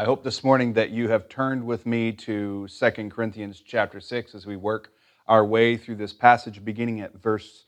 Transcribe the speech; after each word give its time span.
I 0.00 0.04
hope 0.04 0.22
this 0.22 0.44
morning 0.44 0.74
that 0.74 0.90
you 0.90 1.08
have 1.08 1.28
turned 1.28 1.66
with 1.66 1.84
me 1.84 2.12
to 2.12 2.68
2 2.68 2.90
Corinthians 3.08 3.60
chapter 3.60 3.98
6 3.98 4.32
as 4.32 4.46
we 4.46 4.54
work 4.54 4.92
our 5.26 5.44
way 5.44 5.76
through 5.76 5.96
this 5.96 6.12
passage, 6.12 6.64
beginning 6.64 7.00
at 7.00 7.20
verse 7.20 7.64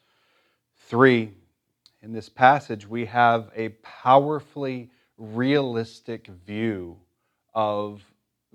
3. 0.87 1.33
In 2.03 2.13
this 2.13 2.29
passage, 2.29 2.87
we 2.87 3.07
have 3.07 3.51
a 3.57 3.71
powerfully 3.83 4.93
realistic 5.19 6.29
view 6.29 6.99
of 7.53 8.01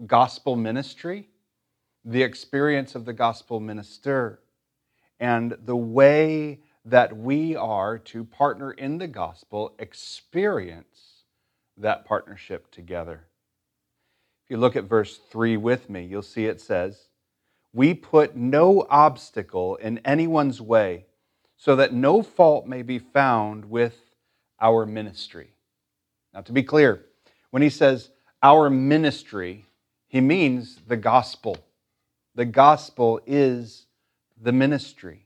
gospel 0.06 0.56
ministry, 0.56 1.28
the 2.06 2.24
experience 2.24 2.96
of 2.96 3.04
the 3.04 3.12
gospel 3.12 3.60
minister, 3.60 4.40
and 5.20 5.54
the 5.66 5.76
way 5.76 6.62
that 6.86 7.18
we 7.18 7.58
are 7.58 7.98
to 7.98 8.24
partner 8.24 8.72
in 8.72 9.00
the 9.00 9.08
gospel, 9.08 9.76
experience 9.80 11.24
that 11.76 12.06
partnership 12.06 12.72
together. 12.72 13.28
If 14.46 14.52
you 14.52 14.58
look 14.58 14.76
at 14.76 14.84
verse 14.84 15.18
3 15.32 15.58
with 15.58 15.90
me, 15.90 16.06
you'll 16.06 16.22
see 16.22 16.46
it 16.46 16.62
says, 16.62 17.08
We 17.74 17.96
put 17.96 18.36
no 18.36 18.86
obstacle 18.92 19.76
in 19.78 19.98
anyone's 20.06 20.62
way, 20.62 21.08
so 21.58 21.76
that 21.78 21.96
no 21.96 22.22
fault 22.22 22.68
may 22.68 22.84
be 22.84 23.00
found 23.00 23.66
with 23.66 24.00
our 24.62 24.86
ministry. 24.86 25.50
Now, 26.32 26.42
to 26.42 26.52
be 26.52 26.62
clear, 26.62 27.06
when 27.50 27.64
he 27.64 27.72
says 27.72 28.12
our 28.44 28.70
ministry, 28.70 29.66
he 30.08 30.22
means 30.22 30.80
the 30.88 30.98
gospel. 30.98 31.58
The 32.36 32.46
gospel 32.46 33.20
is 33.26 33.88
the 34.40 34.52
ministry. 34.52 35.26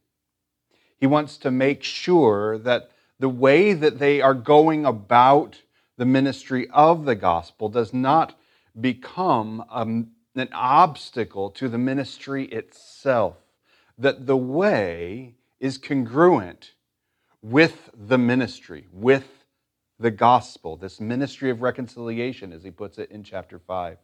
He 0.98 1.08
wants 1.08 1.36
to 1.40 1.52
make 1.52 1.84
sure 1.84 2.58
that 2.60 2.91
the 3.20 3.27
way 3.27 3.74
that 3.74 3.99
they 3.99 4.22
are 4.22 4.34
going 4.34 4.86
about 4.86 5.62
the 5.98 6.05
ministry 6.05 6.70
of 6.70 7.04
the 7.04 7.16
gospel 7.16 7.68
does 7.68 7.94
not 7.94 8.38
become 8.80 9.64
a, 9.72 9.82
an 9.82 10.50
obstacle 10.54 11.50
to 11.52 11.70
the 11.70 11.77
ministry 11.77 12.46
itself. 12.46 13.38
That 13.98 14.27
the 14.27 14.38
way 14.38 15.35
is 15.60 15.77
congruent 15.77 16.74
with 17.41 17.90
the 17.93 18.18
ministry, 18.18 18.88
with 18.91 19.46
the 19.99 20.12
gospel, 20.12 20.77
this 20.77 20.99
ministry 21.02 21.49
of 21.49 21.62
reconciliation, 21.62 22.54
as 22.54 22.63
he 22.63 22.71
puts 22.71 22.98
it 22.98 23.12
in 23.12 23.24
chapter 23.24 23.60
5. 23.60 23.98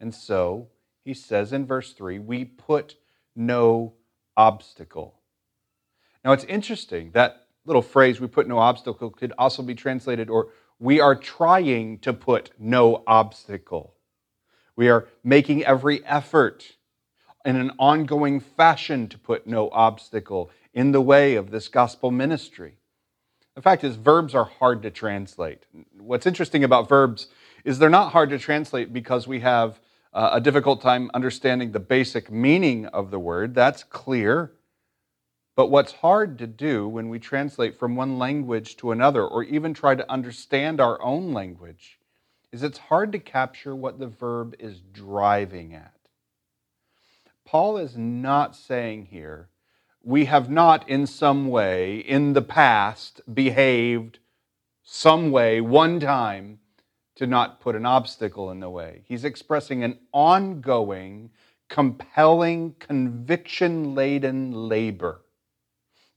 And 0.00 0.14
so 0.14 0.68
he 1.04 1.12
says 1.14 1.52
in 1.52 1.66
verse 1.66 1.92
3 1.92 2.18
we 2.18 2.44
put 2.44 2.96
no 3.36 3.94
obstacle. 4.36 5.20
Now 6.24 6.32
it's 6.32 6.44
interesting 6.44 7.10
that 7.12 7.48
little 7.68 7.82
phrase, 7.82 8.18
we 8.18 8.26
put 8.26 8.48
no 8.48 8.58
obstacle, 8.58 9.10
could 9.10 9.32
also 9.38 9.62
be 9.62 9.74
translated, 9.74 10.30
or 10.30 10.48
we 10.78 11.00
are 11.00 11.14
trying 11.14 11.98
to 11.98 12.12
put 12.12 12.50
no 12.58 13.02
obstacle. 13.06 13.94
We 14.76 14.88
are 14.88 15.08
making 15.24 15.64
every 15.64 16.04
effort 16.04 16.76
in 17.44 17.56
an 17.56 17.72
ongoing 17.78 18.40
fashion 18.40 19.08
to 19.08 19.18
put 19.18 19.46
no 19.46 19.70
obstacle 19.70 20.50
in 20.72 20.92
the 20.92 21.00
way 21.00 21.34
of 21.34 21.50
this 21.50 21.68
gospel 21.68 22.10
ministry. 22.10 22.74
The 23.54 23.62
fact 23.62 23.82
is, 23.82 23.96
verbs 23.96 24.34
are 24.34 24.44
hard 24.44 24.82
to 24.82 24.90
translate. 24.90 25.64
What's 25.98 26.26
interesting 26.26 26.62
about 26.62 26.88
verbs 26.88 27.26
is 27.64 27.78
they're 27.78 27.90
not 27.90 28.12
hard 28.12 28.30
to 28.30 28.38
translate 28.38 28.92
because 28.92 29.26
we 29.26 29.40
have 29.40 29.80
uh, 30.12 30.30
a 30.34 30.40
difficult 30.40 30.80
time 30.80 31.10
understanding 31.12 31.72
the 31.72 31.80
basic 31.80 32.30
meaning 32.30 32.86
of 32.86 33.10
the 33.10 33.18
word. 33.18 33.54
That's 33.54 33.82
clear. 33.82 34.52
But 35.58 35.72
what's 35.72 35.90
hard 35.90 36.38
to 36.38 36.46
do 36.46 36.86
when 36.86 37.08
we 37.08 37.18
translate 37.18 37.80
from 37.80 37.96
one 37.96 38.16
language 38.16 38.76
to 38.76 38.92
another, 38.92 39.26
or 39.26 39.42
even 39.42 39.74
try 39.74 39.96
to 39.96 40.08
understand 40.08 40.80
our 40.80 41.02
own 41.02 41.32
language, 41.32 41.98
is 42.52 42.62
it's 42.62 42.78
hard 42.78 43.10
to 43.10 43.18
capture 43.18 43.74
what 43.74 43.98
the 43.98 44.06
verb 44.06 44.54
is 44.60 44.78
driving 44.78 45.74
at. 45.74 45.96
Paul 47.44 47.76
is 47.76 47.96
not 47.96 48.54
saying 48.54 49.06
here, 49.06 49.48
we 50.00 50.26
have 50.26 50.48
not 50.48 50.88
in 50.88 51.08
some 51.08 51.48
way 51.48 51.98
in 51.98 52.34
the 52.34 52.42
past 52.42 53.20
behaved 53.34 54.20
some 54.84 55.32
way, 55.32 55.60
one 55.60 55.98
time, 55.98 56.60
to 57.16 57.26
not 57.26 57.60
put 57.60 57.74
an 57.74 57.84
obstacle 57.84 58.52
in 58.52 58.60
the 58.60 58.70
way. 58.70 59.02
He's 59.08 59.24
expressing 59.24 59.82
an 59.82 59.98
ongoing, 60.12 61.30
compelling, 61.68 62.76
conviction 62.78 63.96
laden 63.96 64.52
labor 64.52 65.22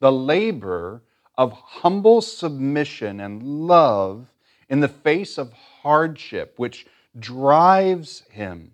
the 0.01 0.11
labor 0.11 1.01
of 1.37 1.53
humble 1.53 2.21
submission 2.21 3.21
and 3.21 3.41
love 3.41 4.27
in 4.67 4.81
the 4.81 4.89
face 4.89 5.37
of 5.37 5.53
hardship, 5.53 6.55
which 6.57 6.85
drives 7.17 8.23
him 8.29 8.73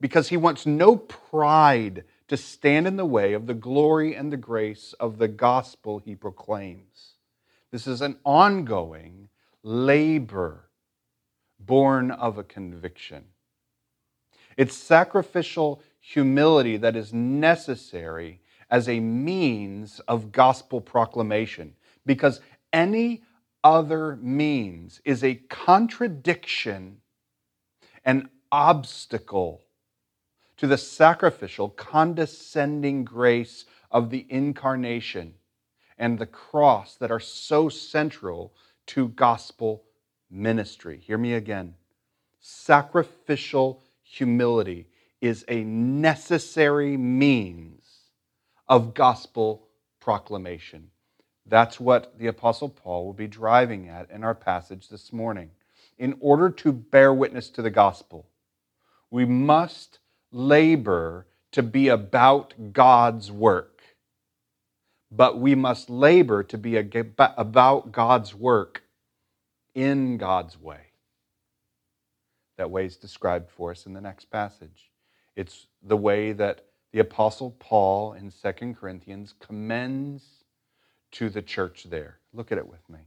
because 0.00 0.28
he 0.28 0.36
wants 0.36 0.66
no 0.66 0.96
pride 0.96 2.04
to 2.28 2.36
stand 2.36 2.86
in 2.86 2.96
the 2.96 3.06
way 3.06 3.32
of 3.32 3.46
the 3.46 3.54
glory 3.54 4.14
and 4.14 4.32
the 4.32 4.36
grace 4.36 4.94
of 4.98 5.18
the 5.18 5.28
gospel 5.28 5.98
he 5.98 6.14
proclaims. 6.14 7.14
This 7.70 7.86
is 7.86 8.02
an 8.02 8.18
ongoing 8.24 9.28
labor 9.62 10.68
born 11.58 12.10
of 12.10 12.38
a 12.38 12.44
conviction. 12.44 13.24
It's 14.56 14.76
sacrificial 14.76 15.82
humility 16.00 16.76
that 16.78 16.96
is 16.96 17.12
necessary 17.12 18.40
as 18.72 18.88
a 18.88 18.98
means 18.98 20.00
of 20.08 20.32
gospel 20.32 20.80
proclamation 20.80 21.74
because 22.06 22.40
any 22.72 23.22
other 23.62 24.16
means 24.16 25.02
is 25.04 25.22
a 25.22 25.34
contradiction, 25.50 26.96
an 28.06 28.30
obstacle 28.50 29.60
to 30.56 30.66
the 30.66 30.78
sacrificial, 30.78 31.68
condescending 31.68 33.04
grace 33.04 33.66
of 33.90 34.08
the 34.08 34.26
incarnation 34.30 35.34
and 35.98 36.18
the 36.18 36.26
cross 36.26 36.96
that 36.96 37.10
are 37.10 37.20
so 37.20 37.68
central 37.68 38.54
to 38.86 39.08
gospel 39.08 39.84
ministry. 40.30 40.98
Hear 40.98 41.18
me 41.18 41.34
again. 41.34 41.74
Sacrificial 42.40 43.82
humility 44.02 44.88
is 45.20 45.44
a 45.46 45.62
necessary 45.62 46.96
means 46.96 47.81
of 48.72 48.94
gospel 48.94 49.68
proclamation. 50.00 50.88
That's 51.44 51.78
what 51.78 52.18
the 52.18 52.28
Apostle 52.28 52.70
Paul 52.70 53.04
will 53.04 53.12
be 53.12 53.26
driving 53.26 53.90
at 53.90 54.10
in 54.10 54.24
our 54.24 54.34
passage 54.34 54.88
this 54.88 55.12
morning. 55.12 55.50
In 55.98 56.16
order 56.20 56.48
to 56.48 56.72
bear 56.72 57.12
witness 57.12 57.50
to 57.50 57.60
the 57.60 57.68
gospel, 57.68 58.30
we 59.10 59.26
must 59.26 59.98
labor 60.30 61.26
to 61.50 61.62
be 61.62 61.88
about 61.88 62.72
God's 62.72 63.30
work. 63.30 63.82
But 65.10 65.38
we 65.38 65.54
must 65.54 65.90
labor 65.90 66.42
to 66.44 66.56
be 66.56 66.76
about 66.78 67.92
God's 67.92 68.34
work 68.34 68.84
in 69.74 70.16
God's 70.16 70.58
way. 70.58 70.92
That 72.56 72.70
way 72.70 72.86
is 72.86 72.96
described 72.96 73.50
for 73.50 73.72
us 73.72 73.84
in 73.84 73.92
the 73.92 74.00
next 74.00 74.30
passage. 74.30 74.90
It's 75.36 75.66
the 75.82 75.98
way 75.98 76.32
that 76.32 76.64
the 76.92 77.00
Apostle 77.00 77.56
Paul 77.58 78.12
in 78.12 78.30
2 78.30 78.74
Corinthians 78.74 79.34
commends 79.40 80.44
to 81.12 81.30
the 81.30 81.42
church 81.42 81.84
there. 81.84 82.18
Look 82.32 82.52
at 82.52 82.58
it 82.58 82.68
with 82.68 82.88
me. 82.88 82.98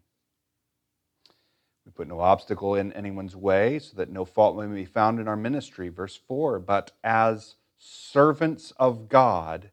We 1.86 1.92
put 1.92 2.08
no 2.08 2.20
obstacle 2.20 2.76
in 2.76 2.92
anyone's 2.94 3.36
way 3.36 3.78
so 3.78 3.96
that 3.98 4.10
no 4.10 4.26
fault 4.26 4.58
may 4.58 4.74
be 4.74 4.86
found 4.86 5.20
in 5.20 5.28
our 5.28 5.36
ministry. 5.36 5.90
Verse 5.90 6.20
4 6.28 6.60
But 6.60 6.92
as 7.04 7.56
servants 7.78 8.74
of 8.78 9.08
God, 9.08 9.70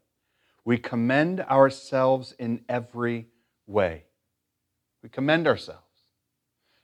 we 0.63 0.77
commend 0.77 1.41
ourselves 1.41 2.33
in 2.37 2.63
every 2.69 3.27
way. 3.65 4.03
We 5.01 5.09
commend 5.09 5.47
ourselves. 5.47 5.82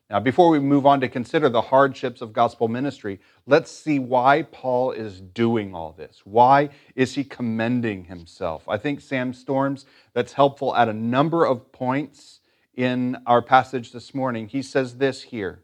Now, 0.10 0.20
before 0.20 0.50
we 0.50 0.58
move 0.60 0.88
on 0.88 1.02
to 1.02 1.08
consider 1.08 1.50
the 1.50 1.62
hardships 1.62 2.22
of 2.22 2.34
gospel 2.34 2.68
ministry, 2.68 3.20
let's 3.46 3.70
see 3.70 4.00
why 4.00 4.42
Paul 4.42 4.92
is 4.92 5.22
doing 5.22 5.76
all 5.76 5.92
this. 5.92 6.22
Why 6.24 6.70
is 6.96 7.14
he 7.14 7.24
commending 7.24 8.06
himself? 8.06 8.68
I 8.68 8.78
think 8.78 9.02
Sam 9.02 9.34
Storms, 9.34 9.86
that's 10.14 10.34
helpful 10.34 10.76
at 10.76 10.90
a 10.90 10.94
number 10.94 11.46
of 11.46 11.72
points 11.72 12.40
in 12.74 13.18
our 13.28 13.44
passage 13.44 13.92
this 13.92 14.16
morning. 14.16 14.48
He 14.48 14.64
says 14.64 14.98
this 14.98 15.22
here 15.22 15.62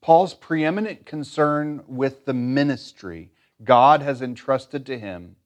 Paul's 0.00 0.32
preeminent 0.32 1.04
concern 1.04 1.82
with 1.86 2.24
the 2.24 2.32
ministry 2.32 3.30
God 3.62 4.00
has 4.00 4.22
entrusted 4.22 4.86
to 4.86 4.98
him, 4.98 5.36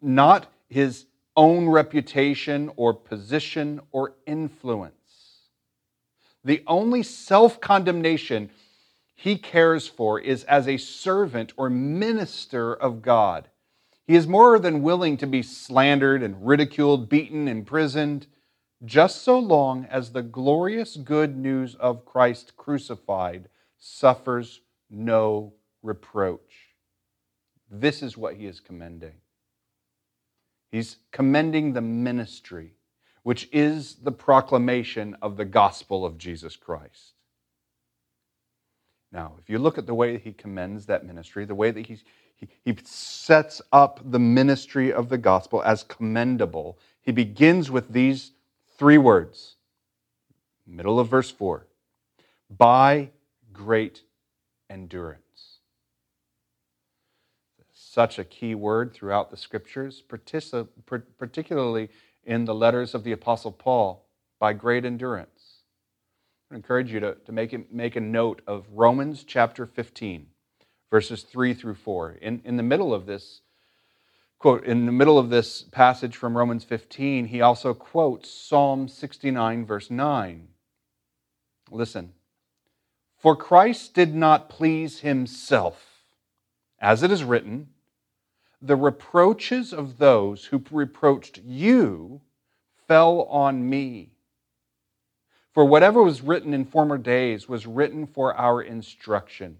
not 0.00 0.46
his 0.68 1.06
own 1.36 1.68
reputation 1.68 2.70
or 2.76 2.94
position 2.94 3.80
or 3.90 4.14
influence 4.26 4.95
the 6.46 6.62
only 6.68 7.02
self 7.02 7.60
condemnation 7.60 8.50
he 9.16 9.36
cares 9.36 9.88
for 9.88 10.20
is 10.20 10.44
as 10.44 10.68
a 10.68 10.76
servant 10.76 11.52
or 11.56 11.68
minister 11.68 12.72
of 12.72 13.02
God. 13.02 13.48
He 14.06 14.14
is 14.14 14.28
more 14.28 14.60
than 14.60 14.82
willing 14.82 15.16
to 15.16 15.26
be 15.26 15.42
slandered 15.42 16.22
and 16.22 16.46
ridiculed, 16.46 17.08
beaten, 17.08 17.48
imprisoned, 17.48 18.28
just 18.84 19.22
so 19.22 19.38
long 19.38 19.86
as 19.86 20.12
the 20.12 20.22
glorious 20.22 20.96
good 20.96 21.36
news 21.36 21.74
of 21.74 22.04
Christ 22.04 22.56
crucified 22.56 23.48
suffers 23.76 24.60
no 24.88 25.54
reproach. 25.82 26.76
This 27.68 28.02
is 28.02 28.16
what 28.16 28.36
he 28.36 28.46
is 28.46 28.60
commending. 28.60 29.14
He's 30.70 30.98
commending 31.10 31.72
the 31.72 31.80
ministry, 31.80 32.75
which 33.26 33.48
is 33.50 33.96
the 34.04 34.12
proclamation 34.12 35.16
of 35.20 35.36
the 35.36 35.44
gospel 35.44 36.04
of 36.04 36.16
Jesus 36.16 36.54
Christ. 36.54 37.14
Now, 39.10 39.32
if 39.42 39.50
you 39.50 39.58
look 39.58 39.78
at 39.78 39.86
the 39.86 39.96
way 39.96 40.16
he 40.16 40.32
commends 40.32 40.86
that 40.86 41.04
ministry, 41.04 41.44
the 41.44 41.52
way 41.52 41.72
that 41.72 41.84
he, 41.84 41.98
he, 42.36 42.76
sets 42.84 43.60
up 43.72 43.98
the 44.12 44.20
ministry 44.20 44.92
of 44.92 45.08
the 45.08 45.18
gospel 45.18 45.60
as 45.64 45.82
commendable, 45.82 46.78
he 47.02 47.10
begins 47.10 47.68
with 47.68 47.92
these 47.92 48.30
three 48.78 48.96
words, 48.96 49.56
middle 50.64 51.00
of 51.00 51.08
verse 51.08 51.32
4 51.32 51.66
by 52.48 53.10
great 53.52 54.02
endurance. 54.70 55.58
Such 57.72 58.20
a 58.20 58.24
key 58.24 58.54
word 58.54 58.92
throughout 58.92 59.32
the 59.32 59.36
scriptures, 59.36 60.00
particularly 61.18 61.88
in 62.26 62.44
the 62.44 62.54
letters 62.54 62.94
of 62.94 63.04
the 63.04 63.12
Apostle 63.12 63.52
Paul, 63.52 64.04
by 64.38 64.52
great 64.52 64.84
endurance. 64.84 65.62
I 66.50 66.56
encourage 66.56 66.92
you 66.92 67.00
to, 67.00 67.14
to 67.14 67.32
make, 67.32 67.52
a, 67.52 67.60
make 67.70 67.96
a 67.96 68.00
note 68.00 68.42
of 68.46 68.66
Romans 68.72 69.24
chapter 69.24 69.64
15, 69.64 70.26
verses 70.90 71.22
3 71.22 71.54
through 71.54 71.74
4. 71.74 72.18
In, 72.20 72.42
in 72.44 72.56
the 72.56 72.62
middle 72.62 72.92
of 72.92 73.06
this, 73.06 73.40
quote, 74.38 74.64
in 74.64 74.86
the 74.86 74.92
middle 74.92 75.18
of 75.18 75.30
this 75.30 75.62
passage 75.62 76.16
from 76.16 76.36
Romans 76.36 76.64
15, 76.64 77.26
he 77.26 77.40
also 77.40 77.72
quotes 77.72 78.30
Psalm 78.30 78.88
69, 78.88 79.64
verse 79.64 79.90
9. 79.90 80.48
Listen. 81.70 82.12
For 83.18 83.34
Christ 83.34 83.94
did 83.94 84.14
not 84.14 84.48
please 84.48 85.00
himself. 85.00 86.04
As 86.78 87.02
it 87.02 87.10
is 87.10 87.24
written, 87.24 87.70
the 88.66 88.76
reproaches 88.76 89.72
of 89.72 89.98
those 89.98 90.46
who 90.46 90.62
reproached 90.70 91.40
you 91.44 92.20
fell 92.86 93.22
on 93.22 93.68
me. 93.68 94.10
For 95.52 95.64
whatever 95.64 96.02
was 96.02 96.22
written 96.22 96.52
in 96.52 96.64
former 96.64 96.98
days 96.98 97.48
was 97.48 97.66
written 97.66 98.06
for 98.06 98.34
our 98.34 98.62
instruction, 98.62 99.58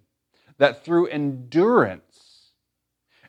that 0.58 0.84
through 0.84 1.08
endurance 1.08 2.52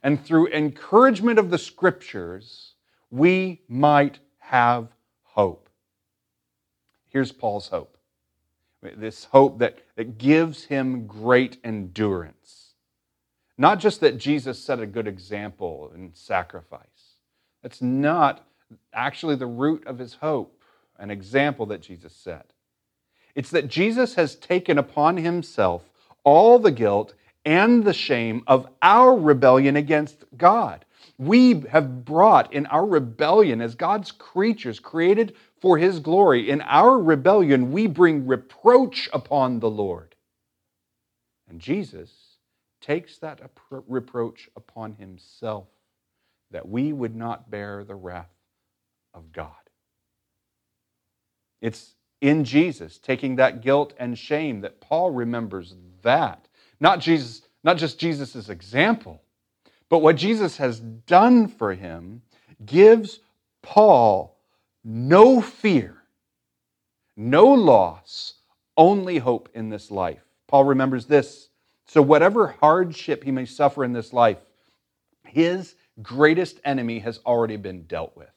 and 0.04 0.24
through 0.24 0.48
encouragement 0.48 1.40
of 1.40 1.50
the 1.50 1.58
Scriptures, 1.58 2.74
we 3.10 3.62
might 3.68 4.20
have 4.40 4.90
hope. 5.24 5.70
Here's 7.10 7.32
Paul's 7.32 7.70
hope 7.70 7.98
this 8.82 9.26
hope 9.26 9.60
that, 9.60 9.80
that 9.96 10.18
gives 10.18 10.66
him 10.66 11.08
great 11.08 11.58
endurance. 11.64 12.67
Not 13.58 13.80
just 13.80 14.02
that 14.02 14.18
Jesus 14.18 14.60
set 14.60 14.80
a 14.80 14.86
good 14.86 15.08
example 15.08 15.92
in 15.96 16.12
sacrifice. 16.14 17.16
That's 17.64 17.82
not 17.82 18.46
actually 18.94 19.36
the 19.36 19.48
root 19.48 19.86
of 19.88 19.98
his 19.98 20.14
hope, 20.16 20.62
an 21.00 21.10
example 21.10 21.66
that 21.68 21.82
Jesus 21.82 22.14
set. 22.14 22.52
It's 23.34 23.50
that 23.52 23.68
Jesus 23.68 24.16
has 24.16 24.36
taken 24.36 24.78
upon 24.78 25.18
himself 25.18 25.84
all 26.24 26.60
the 26.60 26.72
guilt 26.72 27.14
and 27.46 27.84
the 27.84 27.94
shame 27.94 28.44
of 28.46 28.68
our 28.82 29.18
rebellion 29.18 29.76
against 29.76 30.26
God. 30.38 30.86
We 31.18 31.62
have 31.72 32.06
brought 32.06 32.54
in 32.54 32.66
our 32.68 32.86
rebellion 32.86 33.62
as 33.62 33.74
God's 33.74 34.12
creatures 34.12 34.80
created 34.80 35.36
for 35.62 35.78
his 35.78 36.00
glory. 36.00 36.50
In 36.50 36.62
our 36.62 37.00
rebellion, 37.00 37.72
we 37.72 37.88
bring 37.88 38.28
reproach 38.28 39.10
upon 39.14 39.60
the 39.60 39.70
Lord. 39.70 40.14
And 41.50 41.60
Jesus 41.60 42.12
takes 42.82 43.18
that 43.20 43.42
reproach 43.70 44.50
upon 44.56 44.94
himself 44.94 45.68
that 46.52 46.68
we 46.68 46.94
would 46.94 47.16
not 47.16 47.50
bear 47.50 47.84
the 47.84 47.96
wrath 47.96 48.30
of 49.14 49.32
God. 49.32 49.52
It's 51.62 51.96
in 52.22 52.44
Jesus 52.44 52.98
taking 52.98 53.36
that 53.36 53.62
guilt 53.62 53.94
and 54.00 54.18
shame 54.18 54.62
that 54.62 54.82
Paul 54.82 55.12
remembers 55.12 55.76
that. 56.04 56.48
Not 56.80 57.00
Jesus, 57.00 57.42
not 57.64 57.78
just 57.78 58.00
Jesus' 58.00 58.50
example, 58.50 59.22
but 59.90 60.00
what 60.00 60.16
Jesus 60.16 60.58
has 60.58 60.80
done 60.80 61.48
for 61.48 61.74
him 61.74 62.22
gives 62.66 63.20
Paul 63.62 64.38
no 64.84 65.42
fear, 65.42 65.98
no 67.16 67.48
loss, 67.48 68.36
only 68.76 69.18
hope 69.18 69.50
in 69.54 69.70
this 69.70 69.90
life. 69.92 70.24
Paul 70.48 70.66
remembers 70.66 71.06
this. 71.06 71.47
So, 71.88 72.02
whatever 72.02 72.48
hardship 72.60 73.24
he 73.24 73.32
may 73.32 73.46
suffer 73.46 73.84
in 73.84 73.94
this 73.94 74.12
life, 74.12 74.40
his 75.26 75.76
greatest 76.02 76.60
enemy 76.64 77.00
has 77.00 77.20
already 77.26 77.56
been 77.56 77.84
dealt 77.84 78.16
with. 78.16 78.30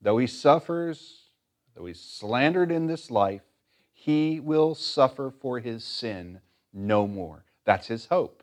Though 0.00 0.18
he 0.18 0.26
suffers, 0.26 1.28
though 1.74 1.86
he's 1.86 2.00
slandered 2.00 2.70
in 2.70 2.86
this 2.86 3.10
life, 3.10 3.42
he 3.92 4.38
will 4.38 4.74
suffer 4.74 5.32
for 5.40 5.58
his 5.58 5.84
sin 5.84 6.40
no 6.72 7.06
more. 7.06 7.44
That's 7.64 7.86
his 7.86 8.06
hope. 8.06 8.42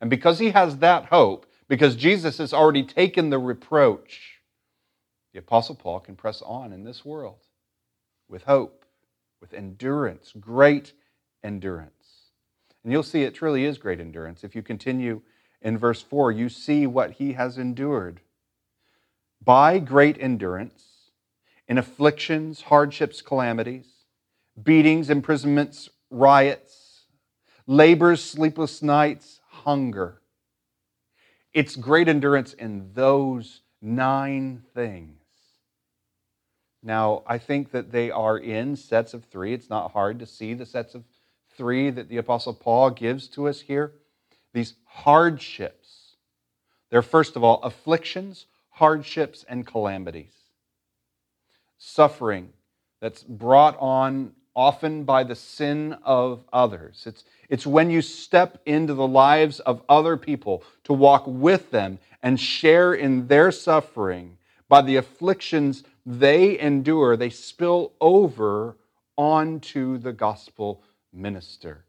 And 0.00 0.10
because 0.10 0.38
he 0.38 0.50
has 0.50 0.78
that 0.78 1.06
hope, 1.06 1.46
because 1.68 1.94
Jesus 1.96 2.38
has 2.38 2.52
already 2.52 2.82
taken 2.82 3.30
the 3.30 3.38
reproach, 3.38 4.40
the 5.32 5.38
Apostle 5.38 5.76
Paul 5.76 6.00
can 6.00 6.16
press 6.16 6.42
on 6.42 6.72
in 6.72 6.84
this 6.84 7.04
world 7.04 7.38
with 8.28 8.42
hope, 8.42 8.84
with 9.40 9.54
endurance, 9.54 10.32
great 10.38 10.92
endurance. 11.44 12.01
And 12.82 12.92
you'll 12.92 13.02
see 13.02 13.22
it 13.22 13.34
truly 13.34 13.64
is 13.64 13.78
great 13.78 14.00
endurance. 14.00 14.44
If 14.44 14.54
you 14.54 14.62
continue 14.62 15.22
in 15.60 15.78
verse 15.78 16.02
4, 16.02 16.32
you 16.32 16.48
see 16.48 16.86
what 16.86 17.12
he 17.12 17.34
has 17.34 17.58
endured. 17.58 18.20
By 19.44 19.78
great 19.78 20.16
endurance, 20.20 20.84
in 21.68 21.78
afflictions, 21.78 22.62
hardships, 22.62 23.22
calamities, 23.22 23.86
beatings, 24.60 25.10
imprisonments, 25.10 25.88
riots, 26.10 27.06
labors, 27.66 28.22
sleepless 28.22 28.82
nights, 28.82 29.40
hunger. 29.48 30.20
It's 31.54 31.76
great 31.76 32.08
endurance 32.08 32.52
in 32.52 32.92
those 32.94 33.62
nine 33.80 34.62
things 34.74 35.22
now, 36.82 37.22
I 37.26 37.38
think 37.38 37.70
that 37.70 37.92
they 37.92 38.10
are 38.10 38.36
in 38.36 38.74
sets 38.74 39.14
of 39.14 39.24
three. 39.24 39.52
It's 39.52 39.70
not 39.70 39.92
hard 39.92 40.18
to 40.18 40.26
see 40.26 40.54
the 40.54 40.66
sets 40.66 40.94
of 40.94 41.04
three 41.56 41.90
that 41.90 42.08
the 42.08 42.16
Apostle 42.16 42.54
Paul 42.54 42.90
gives 42.90 43.28
to 43.28 43.48
us 43.48 43.60
here. 43.60 43.92
These 44.52 44.74
hardships. 44.84 46.16
They're, 46.90 47.02
first 47.02 47.36
of 47.36 47.44
all, 47.44 47.62
afflictions, 47.62 48.46
hardships, 48.70 49.44
and 49.48 49.66
calamities. 49.66 50.34
Suffering 51.78 52.50
that's 53.00 53.22
brought 53.22 53.76
on 53.78 54.32
often 54.54 55.04
by 55.04 55.24
the 55.24 55.34
sin 55.34 55.96
of 56.02 56.44
others. 56.52 57.04
It's, 57.06 57.24
it's 57.48 57.66
when 57.66 57.90
you 57.90 58.02
step 58.02 58.60
into 58.66 58.94
the 58.94 59.06
lives 59.06 59.60
of 59.60 59.82
other 59.88 60.16
people 60.16 60.62
to 60.84 60.92
walk 60.92 61.24
with 61.26 61.70
them 61.70 61.98
and 62.22 62.38
share 62.38 62.92
in 62.92 63.26
their 63.26 63.50
suffering 63.50 64.36
by 64.68 64.82
the 64.82 64.96
afflictions 64.96 65.84
they 66.04 66.58
endure, 66.58 67.16
they 67.16 67.30
spill 67.30 67.92
over 68.00 68.76
onto 69.16 69.98
the 69.98 70.12
gospel 70.12 70.82
minister. 71.12 71.84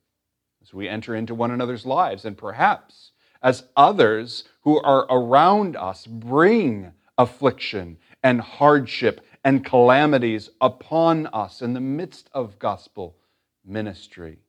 As 0.62 0.74
we 0.74 0.88
enter 0.88 1.16
into 1.16 1.36
one 1.36 1.52
another's 1.52 1.86
lives, 1.86 2.26
and 2.26 2.38
perhaps 2.38 3.12
as 3.42 3.66
others 3.76 4.46
who 4.62 4.82
are 4.82 5.06
around 5.10 5.76
us 5.76 6.08
bring 6.08 6.94
affliction 7.18 7.98
and 8.24 8.40
hardship 8.40 9.22
and 9.44 9.66
calamities 9.66 10.50
upon 10.62 11.28
us 11.28 11.62
in 11.62 11.74
the 11.74 11.82
midst 11.82 12.30
of 12.34 12.58
gospel 12.58 13.18
ministry. 13.66 14.40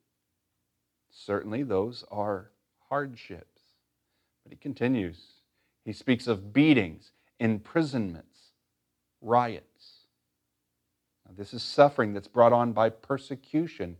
Certainly, 1.11 1.63
those 1.63 2.05
are 2.09 2.51
hardships. 2.89 3.61
But 4.43 4.53
he 4.53 4.57
continues. 4.57 5.19
He 5.83 5.91
speaks 5.91 6.27
of 6.27 6.53
beatings, 6.53 7.11
imprisonments, 7.39 8.51
riots. 9.21 10.05
Now, 11.25 11.33
this 11.35 11.53
is 11.53 11.63
suffering 11.63 12.13
that's 12.13 12.27
brought 12.27 12.53
on 12.53 12.71
by 12.71 12.89
persecution, 12.89 13.97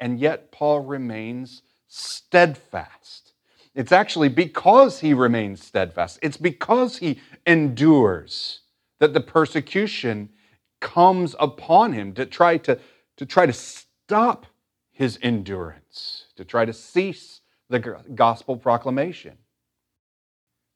and 0.00 0.18
yet 0.18 0.52
Paul 0.52 0.80
remains 0.80 1.62
steadfast. 1.88 3.32
It's 3.74 3.92
actually 3.92 4.28
because 4.28 5.00
he 5.00 5.14
remains 5.14 5.64
steadfast, 5.64 6.18
it's 6.22 6.36
because 6.36 6.98
he 6.98 7.20
endures 7.46 8.60
that 9.00 9.12
the 9.14 9.20
persecution 9.20 10.30
comes 10.80 11.34
upon 11.40 11.92
him 11.92 12.12
to 12.14 12.26
try 12.26 12.56
to, 12.58 12.78
to 13.16 13.26
try 13.26 13.46
to 13.46 13.52
stop 13.52 14.46
his 14.92 15.18
endurance, 15.22 16.26
to 16.36 16.44
try 16.44 16.64
to 16.64 16.72
cease 16.72 17.40
the 17.68 17.80
gospel 18.14 18.56
proclamation. 18.56 19.38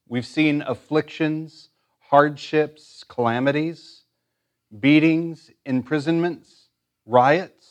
We've 0.08 0.26
seen 0.26 0.62
afflictions 0.62 1.70
hardships, 2.10 3.04
calamities, 3.06 4.04
beatings, 4.80 5.50
imprisonments, 5.66 6.68
riots. 7.04 7.67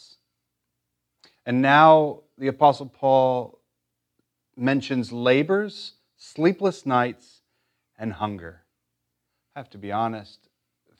And 1.47 1.61
now 1.61 2.23
the 2.37 2.47
Apostle 2.47 2.87
Paul 2.87 3.61
mentions 4.57 5.13
labors, 5.13 5.93
sleepless 6.17 6.85
nights, 6.85 7.39
and 7.97 8.11
hunger. 8.11 8.63
I 9.55 9.59
have 9.59 9.69
to 9.69 9.77
be 9.77 9.89
honest, 9.89 10.49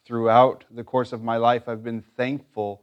throughout 0.05 0.63
the 0.71 0.85
course 0.85 1.11
of 1.11 1.21
my 1.21 1.35
life, 1.35 1.67
I've 1.67 1.83
been 1.83 2.01
thankful 2.01 2.81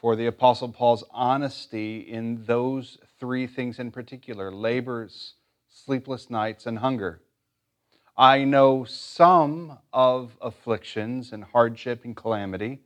for 0.00 0.14
the 0.14 0.26
Apostle 0.26 0.68
Paul's 0.68 1.02
honesty 1.10 1.98
in 1.98 2.44
those 2.44 2.98
three 3.18 3.48
things 3.48 3.80
in 3.80 3.90
particular 3.90 4.52
labors, 4.52 5.34
sleepless 5.68 6.30
nights, 6.30 6.66
and 6.66 6.78
hunger. 6.78 7.20
I 8.16 8.44
know 8.44 8.84
some 8.84 9.78
of 9.92 10.36
afflictions 10.40 11.32
and 11.32 11.42
hardship 11.42 12.04
and 12.04 12.16
calamity, 12.16 12.82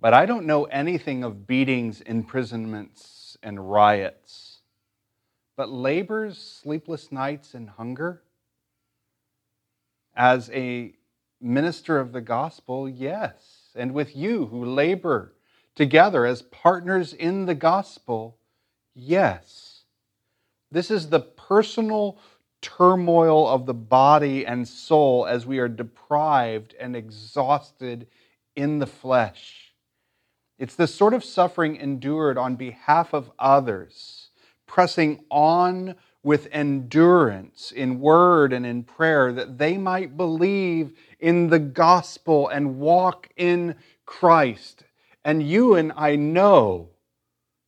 but 0.00 0.14
I 0.14 0.26
don't 0.26 0.46
know 0.46 0.64
anything 0.64 1.24
of 1.24 1.46
beatings, 1.46 2.00
imprisonments, 2.00 3.36
and 3.42 3.70
riots. 3.70 4.58
But 5.56 5.70
labors, 5.70 6.38
sleepless 6.38 7.10
nights, 7.10 7.54
and 7.54 7.68
hunger? 7.68 8.22
As 10.14 10.50
a 10.50 10.94
minister 11.40 11.98
of 11.98 12.12
the 12.12 12.20
gospel, 12.20 12.88
yes. 12.88 13.70
And 13.74 13.92
with 13.92 14.14
you 14.16 14.46
who 14.46 14.64
labor 14.64 15.34
together 15.74 16.26
as 16.26 16.42
partners 16.42 17.12
in 17.12 17.46
the 17.46 17.54
gospel, 17.54 18.36
yes. 18.94 19.82
This 20.70 20.90
is 20.90 21.08
the 21.08 21.20
personal 21.20 22.18
turmoil 22.60 23.46
of 23.48 23.66
the 23.66 23.74
body 23.74 24.44
and 24.44 24.66
soul 24.66 25.26
as 25.26 25.46
we 25.46 25.58
are 25.58 25.68
deprived 25.68 26.74
and 26.78 26.94
exhausted 26.96 28.06
in 28.56 28.78
the 28.78 28.86
flesh. 28.86 29.67
It's 30.58 30.74
the 30.74 30.86
sort 30.86 31.14
of 31.14 31.24
suffering 31.24 31.76
endured 31.76 32.36
on 32.36 32.56
behalf 32.56 33.14
of 33.14 33.30
others, 33.38 34.30
pressing 34.66 35.24
on 35.30 35.94
with 36.22 36.48
endurance 36.50 37.70
in 37.70 38.00
word 38.00 38.52
and 38.52 38.66
in 38.66 38.82
prayer 38.82 39.32
that 39.32 39.58
they 39.58 39.78
might 39.78 40.16
believe 40.16 40.98
in 41.20 41.48
the 41.48 41.60
gospel 41.60 42.48
and 42.48 42.78
walk 42.78 43.28
in 43.36 43.76
Christ. 44.04 44.82
And 45.24 45.42
you 45.42 45.74
and 45.74 45.92
I 45.94 46.16
know 46.16 46.90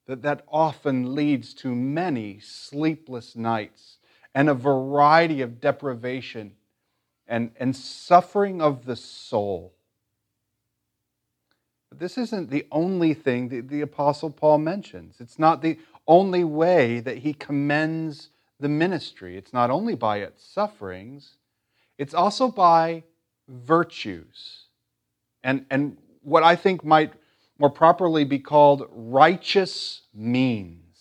that 0.06 0.22
that 0.22 0.44
often 0.48 1.14
leads 1.14 1.54
to 1.54 1.72
many 1.74 2.40
sleepless 2.40 3.36
nights 3.36 3.98
and 4.34 4.48
a 4.48 4.54
variety 4.54 5.42
of 5.42 5.60
deprivation 5.60 6.52
and, 7.28 7.52
and 7.60 7.76
suffering 7.76 8.60
of 8.60 8.84
the 8.84 8.96
soul. 8.96 9.74
But 11.90 11.98
this 11.98 12.16
isn't 12.16 12.50
the 12.50 12.66
only 12.70 13.14
thing 13.14 13.48
that 13.48 13.68
the 13.68 13.80
Apostle 13.80 14.30
Paul 14.30 14.58
mentions. 14.58 15.16
It's 15.20 15.38
not 15.38 15.60
the 15.60 15.78
only 16.06 16.44
way 16.44 17.00
that 17.00 17.18
he 17.18 17.34
commends 17.34 18.30
the 18.60 18.68
ministry. 18.68 19.36
It's 19.36 19.52
not 19.52 19.70
only 19.70 19.94
by 19.94 20.18
its 20.18 20.44
sufferings, 20.44 21.36
it's 21.98 22.14
also 22.14 22.48
by 22.48 23.02
virtues. 23.48 24.66
And, 25.42 25.66
and 25.70 25.96
what 26.22 26.42
I 26.42 26.54
think 26.56 26.84
might 26.84 27.12
more 27.58 27.70
properly 27.70 28.24
be 28.24 28.38
called 28.38 28.88
righteous 28.90 30.02
means. 30.14 30.98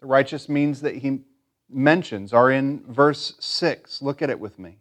The 0.00 0.06
righteous 0.06 0.48
means 0.48 0.80
that 0.80 0.96
he 0.96 1.20
mentions 1.68 2.32
are 2.32 2.50
in 2.50 2.84
verse 2.88 3.34
6. 3.38 4.02
Look 4.02 4.22
at 4.22 4.30
it 4.30 4.40
with 4.40 4.58
me. 4.58 4.78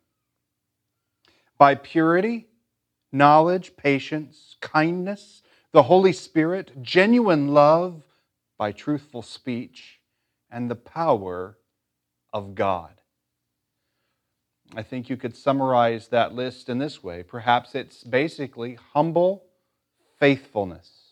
By 1.57 1.75
purity, 1.75 2.47
knowledge, 3.11 3.75
patience, 3.77 4.55
kindness, 4.61 5.43
the 5.71 5.83
Holy 5.83 6.13
Spirit, 6.13 6.81
genuine 6.81 7.53
love, 7.53 8.03
by 8.57 8.71
truthful 8.71 9.21
speech, 9.21 9.99
and 10.49 10.71
the 10.71 10.75
power 10.75 11.57
of 12.31 12.55
God. 12.55 13.01
I 14.75 14.83
think 14.83 15.09
you 15.09 15.17
could 15.17 15.35
summarize 15.35 16.07
that 16.07 16.33
list 16.33 16.69
in 16.69 16.79
this 16.79 17.03
way. 17.03 17.23
Perhaps 17.23 17.75
it's 17.75 18.03
basically 18.03 18.77
humble 18.93 19.43
faithfulness. 20.19 21.11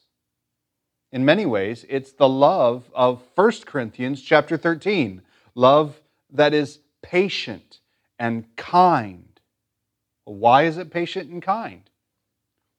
In 1.12 1.26
many 1.26 1.46
ways, 1.46 1.86
it's 1.90 2.14
the 2.14 2.28
love 2.28 2.90
of 2.96 3.22
1 3.36 3.52
Corinthians 3.66 4.22
chapter 4.22 4.58
13, 4.58 5.22
love 5.54 6.02
that 6.32 6.54
is 6.54 6.80
patient 7.04 7.80
and 8.18 8.46
kind. 8.56 9.33
Well, 10.26 10.36
why 10.36 10.64
is 10.64 10.78
it 10.78 10.92
patient 10.92 11.30
and 11.30 11.42
kind? 11.42 11.90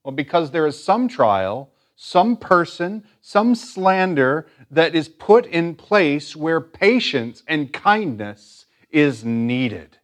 Well, 0.02 0.12
because 0.14 0.50
there 0.50 0.66
is 0.66 0.82
some 0.82 1.08
trial, 1.08 1.70
some 1.96 2.36
person, 2.36 3.04
some 3.20 3.54
slander 3.54 4.46
that 4.70 4.94
is 4.94 5.08
put 5.08 5.46
in 5.46 5.74
place 5.74 6.36
where 6.36 6.60
patience 6.60 7.42
and 7.46 7.72
kindness 7.72 8.66
is 8.90 9.24
needed. 9.24 9.98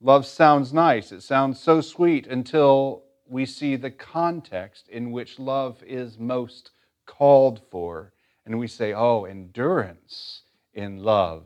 Love 0.00 0.24
sounds 0.24 0.72
nice, 0.72 1.10
it 1.10 1.22
sounds 1.22 1.58
so 1.58 1.80
sweet 1.80 2.26
until 2.26 3.02
we 3.28 3.44
see 3.44 3.74
the 3.74 3.90
context 3.90 4.88
in 4.88 5.10
which 5.10 5.38
love 5.38 5.82
is 5.84 6.18
most 6.18 6.70
called 7.04 7.60
for. 7.70 8.12
And 8.46 8.58
we 8.58 8.68
say, 8.68 8.94
oh, 8.94 9.24
endurance 9.24 10.42
in 10.72 11.02
love 11.02 11.44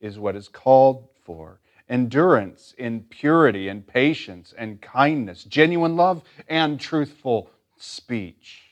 is 0.00 0.18
what 0.18 0.34
is 0.34 0.48
called 0.48 1.08
for. 1.24 1.60
Endurance 1.90 2.72
in 2.78 3.00
purity 3.00 3.66
and 3.66 3.84
patience 3.84 4.54
and 4.56 4.80
kindness, 4.80 5.42
genuine 5.42 5.96
love 5.96 6.22
and 6.46 6.78
truthful 6.78 7.50
speech 7.76 8.62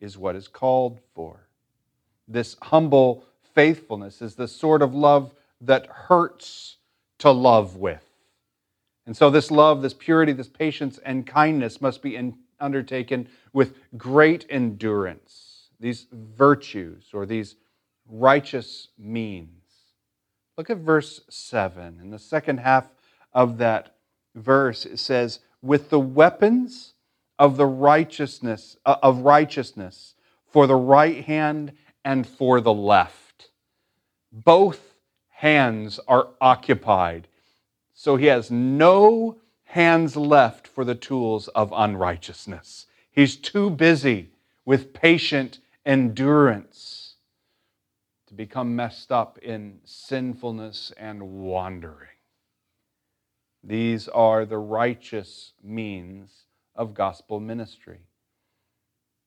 is 0.00 0.16
what 0.16 0.34
is 0.34 0.48
called 0.48 0.98
for. 1.14 1.46
This 2.26 2.56
humble 2.62 3.22
faithfulness 3.54 4.22
is 4.22 4.34
the 4.34 4.48
sort 4.48 4.80
of 4.80 4.94
love 4.94 5.34
that 5.60 5.86
hurts 5.86 6.78
to 7.18 7.30
love 7.30 7.76
with. 7.76 8.04
And 9.04 9.14
so, 9.14 9.28
this 9.28 9.50
love, 9.50 9.82
this 9.82 9.94
purity, 9.94 10.32
this 10.32 10.48
patience, 10.48 10.98
and 11.04 11.26
kindness 11.26 11.82
must 11.82 12.00
be 12.00 12.16
in, 12.16 12.34
undertaken 12.60 13.28
with 13.52 13.74
great 13.98 14.46
endurance, 14.48 15.68
these 15.80 16.06
virtues 16.12 17.10
or 17.12 17.26
these 17.26 17.56
righteous 18.08 18.88
means. 18.98 19.57
Look 20.58 20.70
at 20.70 20.78
verse 20.78 21.20
7. 21.30 22.00
In 22.02 22.10
the 22.10 22.18
second 22.18 22.58
half 22.58 22.90
of 23.32 23.58
that 23.58 23.94
verse, 24.34 24.84
it 24.84 24.98
says, 24.98 25.38
With 25.62 25.88
the 25.88 26.00
weapons 26.00 26.94
of 27.38 27.56
the 27.56 27.66
righteousness 27.66 28.76
uh, 28.84 28.96
of 29.00 29.20
righteousness 29.20 30.14
for 30.44 30.66
the 30.66 30.74
right 30.74 31.24
hand 31.24 31.74
and 32.04 32.26
for 32.26 32.60
the 32.60 32.72
left. 32.72 33.50
Both 34.32 34.96
hands 35.28 36.00
are 36.08 36.30
occupied. 36.40 37.28
So 37.94 38.16
he 38.16 38.26
has 38.26 38.50
no 38.50 39.38
hands 39.62 40.16
left 40.16 40.66
for 40.66 40.84
the 40.84 40.96
tools 40.96 41.46
of 41.48 41.72
unrighteousness. 41.72 42.86
He's 43.12 43.36
too 43.36 43.70
busy 43.70 44.30
with 44.64 44.92
patient 44.92 45.60
endurance 45.86 47.07
become 48.38 48.76
messed 48.76 49.10
up 49.10 49.36
in 49.38 49.80
sinfulness 49.84 50.92
and 50.96 51.20
wandering. 51.20 52.08
These 53.64 54.06
are 54.06 54.46
the 54.46 54.58
righteous 54.58 55.54
means 55.60 56.44
of 56.76 56.94
gospel 56.94 57.40
ministry. 57.40 57.98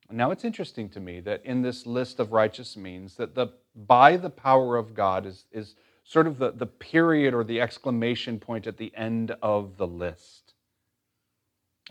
Now 0.10 0.32
it's 0.32 0.46
interesting 0.46 0.88
to 0.92 1.02
me 1.02 1.20
that 1.20 1.46
in 1.46 1.62
this 1.62 1.86
list 1.86 2.22
of 2.22 2.32
righteous 2.32 2.78
means 2.78 3.16
that 3.18 3.36
the 3.36 3.48
by 3.76 4.16
the 4.16 4.30
power 4.30 4.78
of 4.78 4.94
God 4.94 5.26
is, 5.26 5.44
is 5.52 5.76
sort 6.06 6.26
of 6.26 6.38
the, 6.38 6.52
the 6.52 6.66
period 6.66 7.34
or 7.34 7.44
the 7.44 7.60
exclamation 7.60 8.40
point 8.40 8.66
at 8.66 8.78
the 8.78 8.94
end 8.96 9.36
of 9.42 9.76
the 9.76 9.88
list. 9.88 10.54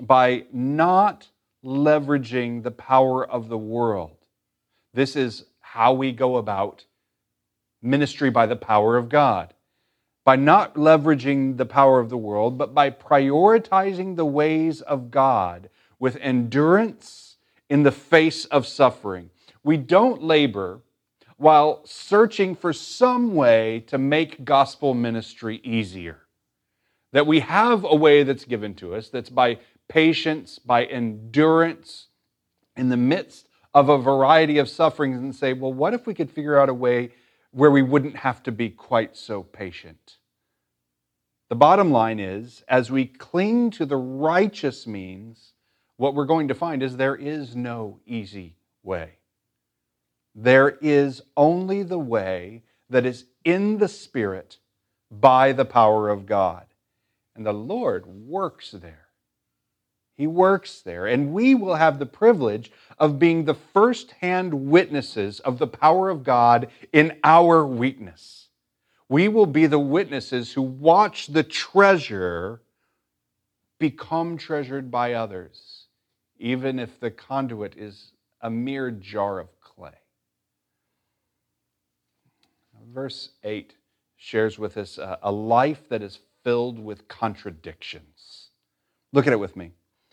By 0.00 0.46
not 0.52 1.28
leveraging 1.62 2.62
the 2.62 2.70
power 2.70 3.26
of 3.26 3.50
the 3.50 3.58
world. 3.58 4.16
This 4.94 5.16
is 5.16 5.44
how 5.60 5.92
we 5.92 6.12
go 6.12 6.36
about 6.36 6.84
ministry 7.82 8.30
by 8.30 8.46
the 8.46 8.56
power 8.56 8.96
of 8.96 9.08
God 9.08 9.54
by 10.24 10.36
not 10.36 10.74
leveraging 10.74 11.56
the 11.56 11.66
power 11.66 11.98
of 11.98 12.10
the 12.10 12.16
world, 12.16 12.58
but 12.58 12.74
by 12.74 12.90
prioritizing 12.90 14.16
the 14.16 14.24
ways 14.24 14.80
of 14.82 15.10
God 15.10 15.70
with 15.98 16.16
endurance 16.20 17.36
in 17.68 17.82
the 17.82 17.92
face 17.92 18.44
of 18.46 18.66
suffering. 18.66 19.30
We 19.62 19.76
don't 19.76 20.22
labor 20.22 20.82
while 21.36 21.80
searching 21.84 22.54
for 22.54 22.72
some 22.72 23.34
way 23.34 23.80
to 23.86 23.96
make 23.96 24.44
gospel 24.44 24.94
ministry 24.94 25.60
easier. 25.64 26.20
That 27.12 27.26
we 27.26 27.40
have 27.40 27.84
a 27.84 27.96
way 27.96 28.22
that's 28.22 28.44
given 28.44 28.74
to 28.76 28.94
us 28.94 29.08
that's 29.08 29.30
by 29.30 29.58
patience, 29.88 30.58
by 30.58 30.84
endurance 30.84 32.06
in 32.76 32.88
the 32.88 32.96
midst 32.96 33.48
of 33.72 33.88
a 33.88 33.98
variety 33.98 34.58
of 34.58 34.68
sufferings, 34.68 35.18
and 35.18 35.34
say, 35.34 35.54
well, 35.54 35.72
what 35.72 35.94
if 35.94 36.06
we 36.06 36.14
could 36.14 36.30
figure 36.30 36.58
out 36.58 36.68
a 36.68 36.74
way 36.74 37.10
where 37.52 37.70
we 37.70 37.82
wouldn't 37.82 38.16
have 38.16 38.42
to 38.44 38.52
be 38.52 38.70
quite 38.70 39.16
so 39.16 39.42
patient. 39.42 40.16
The 41.48 41.56
bottom 41.56 41.90
line 41.90 42.20
is, 42.20 42.62
as 42.68 42.90
we 42.90 43.06
cling 43.06 43.70
to 43.72 43.84
the 43.84 43.96
righteous 43.96 44.86
means, 44.86 45.52
what 45.96 46.14
we're 46.14 46.24
going 46.24 46.48
to 46.48 46.54
find 46.54 46.82
is 46.82 46.96
there 46.96 47.16
is 47.16 47.56
no 47.56 47.98
easy 48.06 48.56
way. 48.82 49.18
There 50.34 50.78
is 50.80 51.22
only 51.36 51.82
the 51.82 51.98
way 51.98 52.62
that 52.88 53.04
is 53.04 53.24
in 53.44 53.78
the 53.78 53.88
Spirit 53.88 54.58
by 55.10 55.52
the 55.52 55.64
power 55.64 56.08
of 56.08 56.26
God. 56.26 56.66
And 57.34 57.44
the 57.44 57.52
Lord 57.52 58.06
works 58.06 58.70
there. 58.70 59.09
He 60.20 60.26
works 60.26 60.82
there. 60.82 61.06
And 61.06 61.32
we 61.32 61.54
will 61.54 61.76
have 61.76 61.98
the 61.98 62.04
privilege 62.04 62.70
of 62.98 63.18
being 63.18 63.46
the 63.46 63.54
first 63.54 64.10
hand 64.20 64.52
witnesses 64.52 65.40
of 65.40 65.58
the 65.58 65.66
power 65.66 66.10
of 66.10 66.24
God 66.24 66.68
in 66.92 67.18
our 67.24 67.64
weakness. 67.66 68.48
We 69.08 69.28
will 69.28 69.46
be 69.46 69.64
the 69.64 69.78
witnesses 69.78 70.52
who 70.52 70.60
watch 70.60 71.28
the 71.28 71.42
treasure 71.42 72.60
become 73.78 74.36
treasured 74.36 74.90
by 74.90 75.14
others, 75.14 75.86
even 76.38 76.78
if 76.78 77.00
the 77.00 77.10
conduit 77.10 77.74
is 77.78 78.12
a 78.42 78.50
mere 78.50 78.90
jar 78.90 79.38
of 79.38 79.48
clay. 79.62 79.96
Verse 82.92 83.30
8 83.42 83.74
shares 84.18 84.58
with 84.58 84.76
us 84.76 84.98
a 85.22 85.32
life 85.32 85.88
that 85.88 86.02
is 86.02 86.18
filled 86.44 86.78
with 86.78 87.08
contradictions. 87.08 88.50
Look 89.14 89.26
at 89.26 89.32
it 89.32 89.40
with 89.40 89.56
me. 89.56 89.72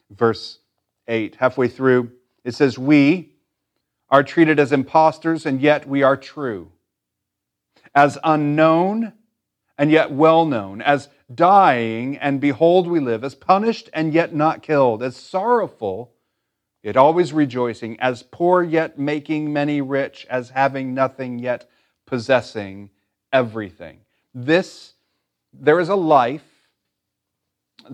Verse 0.10 0.60
8, 1.08 1.36
halfway 1.36 1.68
through, 1.68 2.12
it 2.44 2.54
says, 2.54 2.78
We 2.78 3.34
are 4.10 4.24
treated 4.24 4.60
as 4.60 4.72
impostors, 4.72 5.46
and 5.46 5.62
yet 5.62 5.88
we 5.88 6.04
are 6.04 6.18
true, 6.18 6.72
as 7.94 8.18
unknown, 8.24 9.14
and 9.78 9.92
yet 9.92 10.12
well 10.12 10.46
known, 10.46 10.82
as 10.82 11.10
dying, 11.34 12.18
and 12.18 12.40
behold, 12.40 12.88
we 12.88 13.00
live, 13.00 13.24
as 13.24 13.36
punished, 13.36 13.90
and 13.94 14.14
yet 14.14 14.34
not 14.34 14.64
killed, 14.64 15.04
as 15.04 15.16
sorrowful, 15.16 16.14
yet 16.82 16.96
always 16.96 17.34
rejoicing, 17.34 18.00
as 18.00 18.24
poor, 18.24 18.64
yet 18.64 18.98
making 18.98 19.52
many 19.52 19.82
rich, 19.82 20.26
as 20.30 20.52
having 20.52 20.94
nothing, 20.94 21.38
yet 21.38 21.70
possessing 22.06 22.90
everything. 23.34 24.00
This, 24.34 24.94
there 25.52 25.80
is 25.80 25.90
a 25.90 25.96
life 25.96 26.57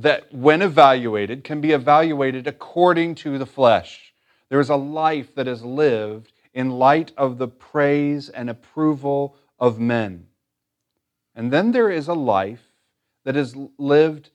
that, 0.02 0.34
when 0.34 0.62
evaluated, 0.62 1.44
can 1.44 1.62
be 1.62 1.72
evaluated 1.72 2.48
according 2.48 3.16
to 3.16 3.38
the 3.38 3.46
flesh. 3.46 4.14
There 4.50 4.60
is 4.60 4.70
a 4.70 4.76
life 4.76 5.34
that 5.36 5.48
is 5.48 5.64
lived 5.64 6.32
in 6.54 6.70
light 6.70 7.12
of 7.18 7.38
the 7.38 7.48
praise 7.48 8.30
and 8.30 8.50
approval 8.50 9.36
of 9.60 9.80
men. 9.80 10.28
And 11.36 11.52
then 11.52 11.72
there 11.72 11.90
is 11.90 12.08
a 12.08 12.14
life 12.14 12.64
that 13.24 13.36
is 13.36 13.56
lived 13.78 14.30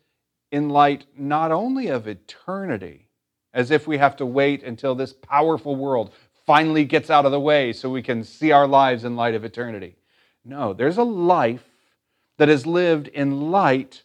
in 0.51 0.69
light 0.69 1.05
not 1.17 1.53
only 1.53 1.89
of 1.89 2.09
eternity, 2.09 3.09
as 3.53 3.71
if 3.71 3.87
we 3.87 3.99
have 3.99 4.17
to 4.17 4.27
wait 4.27 4.63
until 4.63 4.95
this 4.95 5.13
powerful 5.13 5.77
world 5.77 6.13
finally 6.47 6.85
gets 6.85 7.11
out 7.11 7.27
of 7.27 7.33
the 7.33 7.39
way 7.39 7.73
so 7.73 7.91
we 7.91 8.03
can 8.03 8.25
see 8.25 8.51
our 8.51 8.67
lives 8.67 9.05
in 9.05 9.15
light 9.15 9.35
of 9.35 9.45
eternity. 9.45 9.97
No, 10.45 10.73
there's 10.73 10.97
a 10.97 11.03
life 11.03 11.69
that 12.39 12.49
is 12.49 12.67
lived 12.67 13.09
in 13.09 13.51
light 13.51 14.03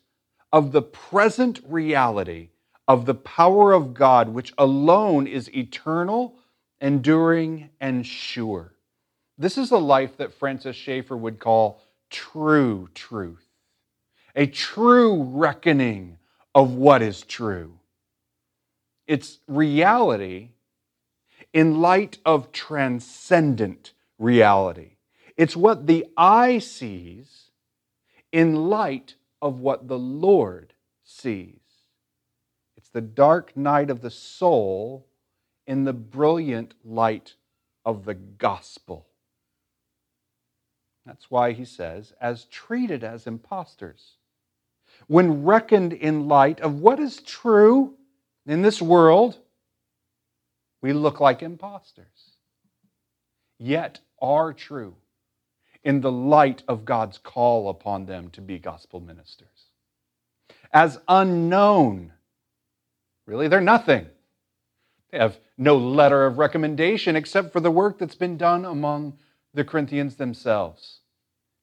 of 0.54 0.72
the 0.72 0.84
present 0.84 1.60
reality 1.68 2.50
of 2.88 3.06
the 3.08 3.16
power 3.16 3.74
of 3.74 3.94
God, 3.94 4.30
which 4.30 4.54
alone 4.58 5.26
is 5.26 5.54
eternal, 5.54 6.36
enduring, 6.80 7.70
and 7.82 8.06
sure. 8.06 8.74
This 9.38 9.58
is 9.58 9.72
a 9.72 9.78
life 9.78 10.16
that 10.18 10.34
Francis 10.34 10.76
Schaeffer 10.76 11.18
would 11.18 11.40
call 11.40 11.82
true 12.12 12.88
truth, 12.94 13.48
a 14.36 14.46
true 14.46 15.24
reckoning 15.24 16.18
of 16.54 16.76
what 16.76 17.02
is 17.02 17.24
true. 17.24 17.80
It's 19.08 19.40
reality 19.48 20.50
in 21.52 21.82
light 21.82 22.20
of 22.26 22.52
transcendent 22.52 23.94
reality. 24.20 24.98
It's 25.36 25.56
what 25.56 25.88
the 25.88 26.06
eye 26.16 26.60
sees 26.60 27.50
in 28.32 28.70
light 28.70 29.16
of 29.44 29.60
what 29.60 29.90
the 29.90 30.00
Lord 30.00 30.74
sees. 31.04 31.60
It's 32.78 32.88
the 32.88 33.02
dark 33.02 33.58
night 33.58 33.90
of 33.90 34.00
the 34.00 34.10
soul 34.10 35.06
in 35.68 35.84
the 35.84 35.92
brilliant 35.92 36.74
light 36.86 37.36
of 37.84 38.06
the 38.06 38.14
gospel. 38.14 39.06
That's 41.06 41.30
why 41.30 41.52
he 41.52 41.66
says, 41.66 42.14
as 42.22 42.46
treated 42.46 43.04
as 43.04 43.28
impostors. 43.28 44.14
When 45.08 45.44
reckoned 45.44 45.92
in 45.92 46.30
light 46.30 46.62
of 46.62 46.80
what 46.80 47.02
is 47.02 47.22
true 47.22 47.96
in 48.46 48.62
this 48.62 48.82
world, 48.82 49.38
we 50.82 50.94
look 50.94 51.20
like 51.20 51.44
impostors, 51.44 52.38
yet 53.60 54.00
are 54.22 54.54
true 54.54 54.96
in 55.84 56.02
the 56.02 56.12
light 56.12 56.64
of 56.68 56.86
God's 56.86 57.18
call 57.18 57.70
upon 57.70 58.06
them 58.06 58.30
to 58.32 58.42
be 58.42 58.58
gospel 58.58 59.00
ministers. 59.00 59.48
As 60.72 61.00
unknown, 61.08 62.14
really, 63.26 63.48
they're 63.48 63.62
nothing. 63.62 64.08
They 65.12 65.20
have 65.20 65.38
no 65.58 65.78
letter 65.78 66.26
of 66.26 66.38
recommendation 66.38 67.16
except 67.16 67.54
for 67.54 67.60
the 67.60 67.72
work 67.72 68.00
that's 68.00 68.16
been 68.16 68.38
done 68.38 68.66
among 68.66 69.18
the 69.54 69.64
Corinthians 69.64 70.16
themselves, 70.16 71.02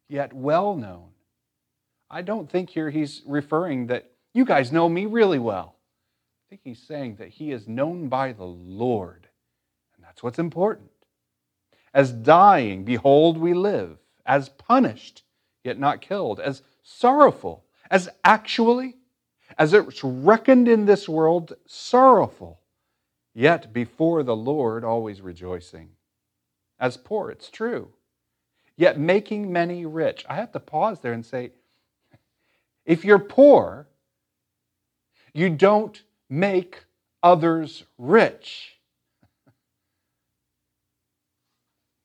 yet 0.08 0.32
well 0.32 0.76
known. 0.76 1.08
I 2.08 2.22
don't 2.22 2.50
think 2.50 2.70
here 2.70 2.90
he's 2.90 3.22
referring 3.26 3.86
that 3.88 4.10
you 4.32 4.44
guys 4.44 4.70
know 4.70 4.88
me 4.88 5.06
really 5.06 5.38
well. 5.38 5.74
I 5.76 6.50
think 6.50 6.60
he's 6.62 6.82
saying 6.82 7.16
that 7.16 7.28
he 7.28 7.50
is 7.52 7.66
known 7.66 8.08
by 8.08 8.32
the 8.32 8.44
Lord, 8.44 9.28
and 9.96 10.04
that's 10.04 10.22
what's 10.22 10.38
important. 10.38 10.90
As 11.92 12.12
dying, 12.12 12.84
behold, 12.84 13.38
we 13.38 13.54
live 13.54 13.98
as 14.30 14.48
punished, 14.48 15.24
yet 15.64 15.76
not 15.76 16.00
killed, 16.00 16.38
as 16.38 16.62
sorrowful, 16.84 17.64
as 17.90 18.08
actually, 18.22 18.94
as 19.58 19.74
it's 19.74 20.04
reckoned 20.04 20.68
in 20.68 20.86
this 20.86 21.08
world, 21.08 21.54
sorrowful, 21.66 22.60
yet 23.34 23.72
before 23.72 24.22
the 24.22 24.36
Lord 24.36 24.84
always 24.84 25.20
rejoicing. 25.20 25.88
As 26.78 26.96
poor, 26.96 27.32
it's 27.32 27.50
true, 27.50 27.88
yet 28.76 29.00
making 29.00 29.52
many 29.52 29.84
rich. 29.84 30.24
I 30.28 30.36
have 30.36 30.52
to 30.52 30.60
pause 30.60 31.00
there 31.00 31.12
and 31.12 31.26
say, 31.26 31.50
if 32.86 33.04
you're 33.04 33.18
poor, 33.18 33.88
you 35.34 35.50
don't 35.50 36.00
make 36.28 36.84
others 37.20 37.82
rich. 37.98 38.76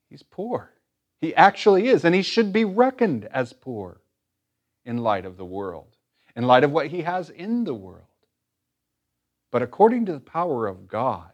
He's 0.09 0.23
poor. 0.23 0.71
He 1.21 1.33
actually 1.35 1.87
is, 1.87 2.05
and 2.05 2.13
he 2.13 2.21
should 2.21 2.51
be 2.53 2.65
reckoned 2.65 3.25
as 3.25 3.53
poor 3.53 4.01
in 4.85 4.97
light 4.97 5.25
of 5.25 5.37
the 5.37 5.45
world, 5.45 5.95
in 6.35 6.45
light 6.45 6.63
of 6.63 6.71
what 6.71 6.87
he 6.87 7.01
has 7.01 7.29
in 7.29 7.63
the 7.63 7.73
world. 7.73 8.03
But 9.51 9.61
according 9.61 10.05
to 10.07 10.13
the 10.13 10.19
power 10.19 10.67
of 10.67 10.87
God, 10.87 11.31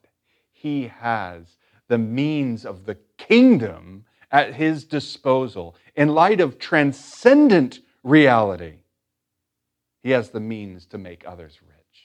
he 0.52 0.88
has 0.88 1.58
the 1.88 1.98
means 1.98 2.65
of 2.65 2.86
the 2.86 2.98
kingdom 3.17 4.06
at 4.32 4.54
his 4.54 4.86
disposal. 4.86 5.76
In 5.96 6.10
light 6.10 6.39
of 6.39 6.60
transcendent 6.60 7.80
reality, 8.04 8.76
he 10.04 10.12
has 10.12 10.30
the 10.30 10.39
means 10.39 10.86
to 10.88 10.98
make 10.98 11.24
others 11.26 11.60
rich. 11.62 12.04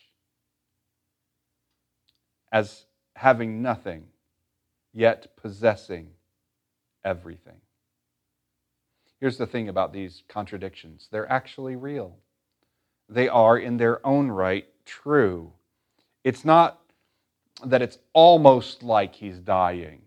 As 2.50 2.86
having 3.14 3.62
nothing, 3.62 4.06
yet 4.92 5.36
possessing 5.36 6.08
everything. 7.04 7.60
Here's 9.20 9.38
the 9.38 9.46
thing 9.46 9.68
about 9.68 9.92
these 9.92 10.22
contradictions 10.28 11.08
they're 11.10 11.30
actually 11.30 11.76
real. 11.76 12.16
They 13.08 13.28
are, 13.28 13.56
in 13.56 13.76
their 13.76 14.04
own 14.06 14.28
right, 14.28 14.66
true. 14.84 15.52
It's 16.24 16.44
not 16.44 16.80
that 17.64 17.82
it's 17.82 17.98
almost 18.12 18.82
like 18.82 19.14
he's 19.14 19.38
dying, 19.38 20.02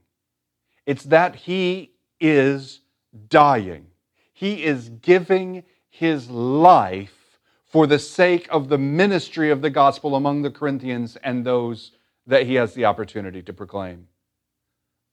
it's 0.85 1.03
that 1.05 1.35
he 1.35 1.93
is 2.19 2.81
dying. 3.29 3.87
He 4.33 4.63
is 4.63 4.89
giving 5.01 5.63
his 5.89 6.29
life 6.29 7.39
for 7.65 7.85
the 7.85 7.99
sake 7.99 8.47
of 8.49 8.69
the 8.69 8.77
ministry 8.77 9.51
of 9.51 9.61
the 9.61 9.69
gospel 9.69 10.15
among 10.15 10.41
the 10.41 10.49
Corinthians 10.49 11.17
and 11.17 11.45
those 11.45 11.91
that 12.25 12.45
he 12.45 12.55
has 12.55 12.73
the 12.73 12.85
opportunity 12.85 13.41
to 13.41 13.51
proclaim. 13.51 14.07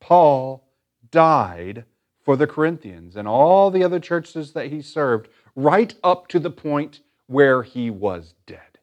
Paul 0.00 0.64
died 1.10 1.84
for 2.26 2.36
the 2.36 2.46
Corinthians 2.46 3.14
and 3.14 3.28
all 3.28 3.70
the 3.70 3.84
other 3.84 4.00
churches 4.00 4.52
that 4.52 4.66
he 4.66 4.82
served, 4.82 5.28
right 5.54 5.94
up 6.02 6.26
to 6.26 6.40
the 6.40 6.50
point 6.50 6.98
where 7.28 7.62
he 7.62 7.88
was 7.88 8.34
dead. 8.46 8.80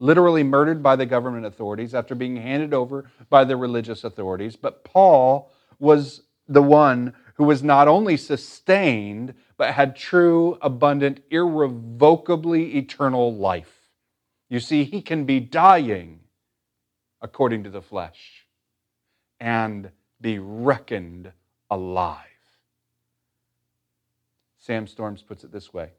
Literally 0.00 0.42
murdered 0.42 0.82
by 0.82 0.96
the 0.96 1.06
government 1.06 1.46
authorities 1.46 1.94
after 1.94 2.16
being 2.16 2.34
handed 2.34 2.74
over 2.74 3.08
by 3.30 3.44
the 3.44 3.56
religious 3.56 4.02
authorities. 4.02 4.56
But 4.56 4.82
Paul 4.82 5.52
was 5.78 6.22
the 6.48 6.62
one 6.62 7.14
who 7.36 7.44
was 7.44 7.62
not 7.62 7.86
only 7.86 8.16
sustained, 8.16 9.34
but 9.56 9.74
had 9.74 9.94
true, 9.94 10.58
abundant, 10.60 11.20
irrevocably 11.30 12.76
eternal 12.78 13.32
life. 13.32 13.88
You 14.50 14.58
see, 14.58 14.82
he 14.82 15.02
can 15.02 15.24
be 15.24 15.38
dying 15.38 16.18
according 17.22 17.62
to 17.62 17.70
the 17.70 17.82
flesh 17.82 18.46
and 19.38 19.92
be 20.20 20.40
reckoned 20.40 21.32
alive. 21.70 22.24
Sam 24.58 24.86
Storms 24.86 25.22
puts 25.22 25.44
it 25.44 25.52
this 25.52 25.72
way 25.72 25.90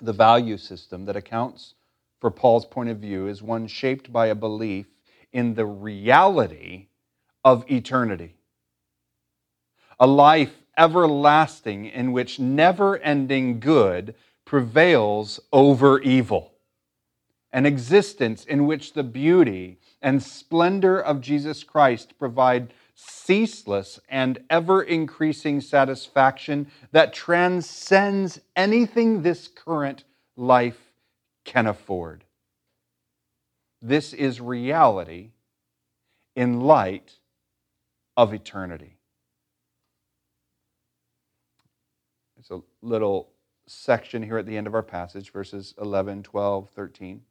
The 0.00 0.12
value 0.12 0.56
system 0.56 1.04
that 1.04 1.16
accounts 1.16 1.74
for 2.20 2.30
Paul's 2.30 2.66
point 2.66 2.88
of 2.88 2.98
view 2.98 3.28
is 3.28 3.42
one 3.42 3.66
shaped 3.66 4.12
by 4.12 4.26
a 4.26 4.34
belief 4.34 4.86
in 5.32 5.54
the 5.54 5.66
reality 5.66 6.88
of 7.44 7.70
eternity. 7.70 8.34
A 10.00 10.06
life 10.06 10.62
everlasting 10.76 11.86
in 11.86 12.12
which 12.12 12.38
never 12.38 12.98
ending 12.98 13.60
good 13.60 14.14
prevails 14.44 15.40
over 15.52 16.00
evil. 16.00 16.52
An 17.52 17.66
existence 17.66 18.44
in 18.44 18.66
which 18.66 18.92
the 18.92 19.02
beauty 19.02 19.78
and 20.02 20.22
splendor 20.22 21.00
of 21.00 21.20
Jesus 21.20 21.64
Christ 21.64 22.18
provide 22.18 22.72
ceaseless 22.96 24.00
and 24.08 24.38
ever 24.48 24.82
increasing 24.82 25.60
satisfaction 25.60 26.66
that 26.92 27.12
transcends 27.12 28.40
anything 28.56 29.22
this 29.22 29.48
current 29.48 30.02
life 30.34 30.80
can 31.44 31.66
afford. 31.66 32.24
This 33.82 34.14
is 34.14 34.40
reality 34.40 35.30
in 36.34 36.60
light 36.60 37.12
of 38.16 38.32
eternity. 38.32 38.96
It's 42.38 42.50
a 42.50 42.62
little 42.80 43.28
section 43.66 44.22
here 44.22 44.38
at 44.38 44.46
the 44.46 44.56
end 44.56 44.66
of 44.66 44.74
our 44.74 44.82
passage, 44.82 45.30
verses 45.30 45.74
11, 45.80 46.22
12, 46.22 46.70
13. 46.70 47.22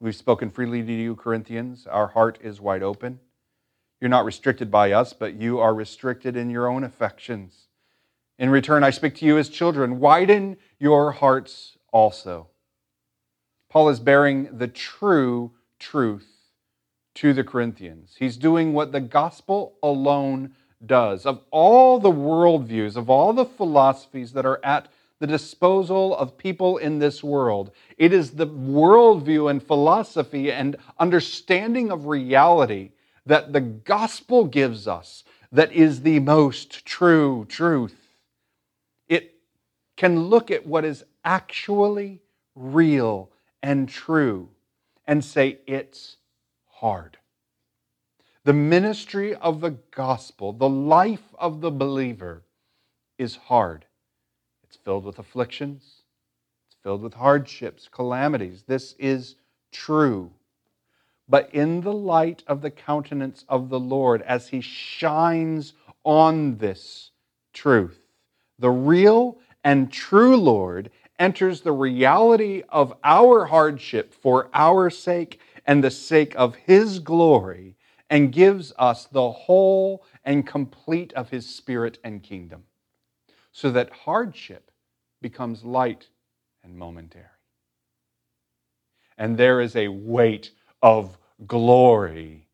We've 0.00 0.16
spoken 0.16 0.50
freely 0.50 0.82
to 0.82 0.92
you, 0.92 1.16
Corinthians. 1.16 1.86
Our 1.86 2.08
heart 2.08 2.38
is 2.42 2.60
wide 2.60 2.82
open. 2.82 3.20
You're 4.00 4.10
not 4.10 4.24
restricted 4.24 4.70
by 4.70 4.92
us, 4.92 5.12
but 5.12 5.34
you 5.34 5.58
are 5.58 5.74
restricted 5.74 6.36
in 6.36 6.50
your 6.50 6.68
own 6.68 6.84
affections. 6.84 7.68
In 8.38 8.50
return, 8.50 8.84
I 8.84 8.90
speak 8.90 9.14
to 9.16 9.26
you 9.26 9.38
as 9.38 9.48
children. 9.48 9.98
Widen 9.98 10.58
your 10.78 11.12
hearts 11.12 11.78
also. 11.90 12.48
Paul 13.70 13.88
is 13.88 14.00
bearing 14.00 14.58
the 14.58 14.68
true 14.68 15.52
truth 15.78 16.28
to 17.14 17.32
the 17.32 17.44
Corinthians. 17.44 18.14
He's 18.18 18.36
doing 18.36 18.74
what 18.74 18.92
the 18.92 19.00
gospel 19.00 19.76
alone 19.82 20.54
does. 20.84 21.24
Of 21.24 21.40
all 21.50 21.98
the 21.98 22.12
worldviews, 22.12 22.96
of 22.96 23.08
all 23.08 23.32
the 23.32 23.46
philosophies 23.46 24.32
that 24.32 24.44
are 24.44 24.60
at 24.62 24.88
the 25.18 25.26
disposal 25.26 26.14
of 26.14 26.36
people 26.36 26.76
in 26.76 26.98
this 26.98 27.24
world, 27.24 27.70
it 27.96 28.12
is 28.12 28.32
the 28.32 28.46
worldview 28.46 29.50
and 29.50 29.62
philosophy 29.62 30.52
and 30.52 30.76
understanding 30.98 31.90
of 31.90 32.06
reality 32.06 32.90
that 33.26 33.52
the 33.52 33.60
gospel 33.60 34.44
gives 34.44 34.86
us 34.86 35.24
that 35.52 35.72
is 35.72 36.02
the 36.02 36.20
most 36.20 36.86
true 36.86 37.44
truth. 37.48 38.14
It 39.08 39.34
can 39.96 40.24
look 40.24 40.50
at 40.50 40.66
what 40.66 40.84
is 40.84 41.04
actually 41.24 42.22
real 42.54 43.30
and 43.62 43.88
true 43.88 44.48
and 45.06 45.24
say 45.24 45.58
it's 45.66 46.16
hard. 46.66 47.18
The 48.44 48.52
ministry 48.52 49.34
of 49.34 49.60
the 49.60 49.76
gospel, 49.90 50.52
the 50.52 50.68
life 50.68 51.34
of 51.36 51.60
the 51.60 51.70
believer, 51.70 52.44
is 53.18 53.34
hard. 53.36 53.86
It's 54.62 54.76
filled 54.76 55.04
with 55.04 55.18
afflictions, 55.18 56.02
it's 56.68 56.76
filled 56.82 57.02
with 57.02 57.14
hardships, 57.14 57.88
calamities. 57.90 58.62
This 58.66 58.94
is 58.98 59.34
true 59.72 60.30
but 61.28 61.52
in 61.52 61.80
the 61.80 61.92
light 61.92 62.42
of 62.46 62.62
the 62.62 62.70
countenance 62.70 63.44
of 63.48 63.68
the 63.68 63.80
Lord 63.80 64.22
as 64.22 64.48
he 64.48 64.60
shines 64.60 65.72
on 66.04 66.58
this 66.58 67.10
truth. 67.52 67.98
The 68.58 68.70
real 68.70 69.38
and 69.64 69.92
true 69.92 70.36
Lord 70.36 70.90
enters 71.18 71.62
the 71.62 71.72
reality 71.72 72.62
of 72.68 72.94
our 73.02 73.46
hardship 73.46 74.14
for 74.14 74.48
our 74.54 74.90
sake 74.90 75.40
and 75.66 75.82
the 75.82 75.90
sake 75.90 76.34
of 76.36 76.54
his 76.54 77.00
glory 77.00 77.76
and 78.08 78.32
gives 78.32 78.72
us 78.78 79.06
the 79.06 79.30
whole 79.30 80.04
and 80.24 80.46
complete 80.46 81.12
of 81.14 81.30
his 81.30 81.48
spirit 81.48 81.98
and 82.04 82.22
kingdom 82.22 82.62
so 83.50 83.70
that 83.70 83.90
hardship 83.90 84.70
becomes 85.20 85.64
light 85.64 86.08
and 86.62 86.76
momentary. 86.76 87.24
And 89.18 89.36
there 89.38 89.60
is 89.60 89.74
a 89.74 89.88
weight 89.88 90.52
of 90.82 91.18
glory 91.46 92.46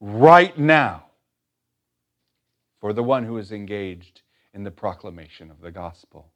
right 0.00 0.56
now 0.58 1.04
for 2.80 2.92
the 2.92 3.02
one 3.02 3.24
who 3.24 3.36
is 3.38 3.52
engaged 3.52 4.22
in 4.54 4.64
the 4.64 4.70
proclamation 4.70 5.50
of 5.50 5.60
the 5.60 5.70
gospel. 5.70 6.32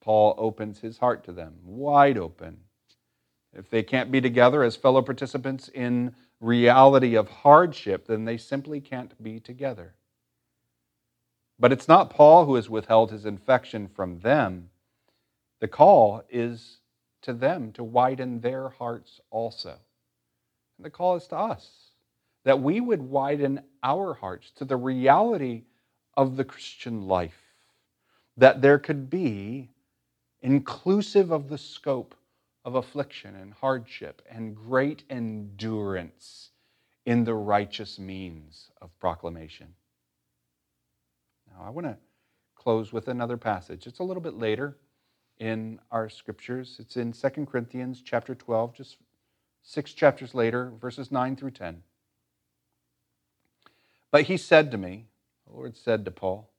Paul 0.00 0.34
opens 0.36 0.80
his 0.80 0.98
heart 0.98 1.24
to 1.24 1.32
them, 1.32 1.54
wide 1.64 2.18
open. 2.18 2.58
If 3.56 3.70
they 3.70 3.82
can't 3.82 4.10
be 4.10 4.20
together 4.20 4.62
as 4.62 4.76
fellow 4.76 5.00
participants 5.00 5.70
in 5.72 6.14
reality 6.40 7.14
of 7.14 7.30
hardship, 7.30 8.06
then 8.06 8.24
they 8.24 8.36
simply 8.36 8.80
can't 8.80 9.20
be 9.22 9.40
together. 9.40 9.94
But 11.58 11.72
it's 11.72 11.88
not 11.88 12.10
Paul 12.10 12.44
who 12.44 12.56
has 12.56 12.68
withheld 12.68 13.12
his 13.12 13.24
infection 13.24 13.88
from 13.88 14.20
them. 14.20 14.70
The 15.60 15.68
call 15.68 16.22
is 16.28 16.80
to 17.24 17.32
them 17.32 17.72
to 17.72 17.84
widen 17.84 18.40
their 18.40 18.68
hearts 18.68 19.20
also. 19.30 19.74
And 20.78 20.84
the 20.84 20.90
call 20.90 21.16
is 21.16 21.26
to 21.28 21.36
us 21.36 21.90
that 22.44 22.60
we 22.60 22.80
would 22.80 23.02
widen 23.02 23.60
our 23.82 24.14
hearts 24.14 24.50
to 24.56 24.64
the 24.64 24.76
reality 24.76 25.64
of 26.16 26.36
the 26.36 26.44
Christian 26.44 27.08
life, 27.08 27.40
that 28.36 28.62
there 28.62 28.78
could 28.78 29.10
be, 29.10 29.70
inclusive 30.42 31.30
of 31.30 31.48
the 31.48 31.58
scope 31.58 32.14
of 32.64 32.74
affliction 32.74 33.34
and 33.34 33.52
hardship 33.54 34.22
and 34.30 34.54
great 34.54 35.04
endurance 35.08 36.50
in 37.06 37.24
the 37.24 37.34
righteous 37.34 37.98
means 37.98 38.70
of 38.80 38.98
proclamation. 38.98 39.74
Now, 41.50 41.64
I 41.64 41.70
want 41.70 41.86
to 41.86 41.96
close 42.54 42.92
with 42.92 43.08
another 43.08 43.36
passage. 43.36 43.86
It's 43.86 43.98
a 43.98 44.04
little 44.04 44.22
bit 44.22 44.34
later 44.34 44.76
in 45.38 45.80
our 45.90 46.08
scriptures. 46.08 46.76
It's 46.78 46.96
in 46.96 47.12
2 47.12 47.46
Corinthians 47.46 48.02
chapter 48.04 48.34
12, 48.34 48.74
just 48.74 48.96
six 49.62 49.92
chapters 49.92 50.34
later, 50.34 50.72
verses 50.80 51.10
9 51.10 51.36
through 51.36 51.52
10. 51.52 51.82
But 54.10 54.24
he 54.24 54.36
said 54.36 54.70
to 54.70 54.78
me, 54.78 55.06
the 55.46 55.54
Lord 55.54 55.76
said 55.76 56.04
to 56.04 56.10
Paul, 56.10 56.50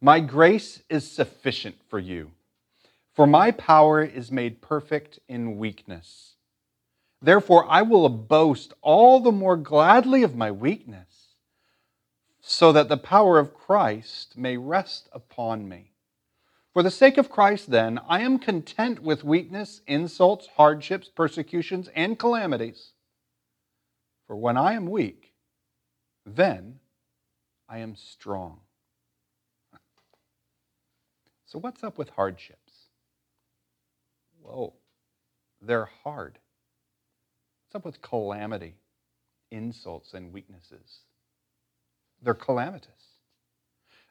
My 0.00 0.20
grace 0.20 0.82
is 0.88 1.10
sufficient 1.10 1.76
for 1.88 1.98
you, 1.98 2.32
for 3.12 3.26
my 3.26 3.50
power 3.50 4.02
is 4.02 4.32
made 4.32 4.62
perfect 4.62 5.18
in 5.28 5.58
weakness. 5.58 6.34
Therefore, 7.20 7.66
I 7.68 7.82
will 7.82 8.08
boast 8.08 8.72
all 8.82 9.20
the 9.20 9.32
more 9.32 9.56
gladly 9.56 10.22
of 10.22 10.36
my 10.36 10.50
weakness, 10.50 11.28
so 12.40 12.72
that 12.72 12.88
the 12.88 12.96
power 12.96 13.38
of 13.38 13.54
Christ 13.54 14.36
may 14.36 14.56
rest 14.56 15.08
upon 15.12 15.68
me. 15.68 15.92
For 16.76 16.82
the 16.82 16.90
sake 16.90 17.16
of 17.16 17.30
Christ, 17.30 17.70
then, 17.70 17.98
I 18.06 18.20
am 18.20 18.38
content 18.38 19.00
with 19.00 19.24
weakness, 19.24 19.80
insults, 19.86 20.46
hardships, 20.58 21.08
persecutions, 21.08 21.88
and 21.96 22.18
calamities. 22.18 22.92
For 24.26 24.36
when 24.36 24.58
I 24.58 24.74
am 24.74 24.90
weak, 24.90 25.32
then 26.26 26.80
I 27.66 27.78
am 27.78 27.96
strong. 27.96 28.60
So, 31.46 31.58
what's 31.58 31.82
up 31.82 31.96
with 31.96 32.10
hardships? 32.10 32.90
Whoa, 34.42 34.74
they're 35.62 35.88
hard. 36.04 36.38
What's 37.64 37.76
up 37.76 37.86
with 37.86 38.02
calamity, 38.02 38.74
insults, 39.50 40.12
and 40.12 40.30
weaknesses? 40.30 40.98
They're 42.20 42.34
calamitous. 42.34 42.90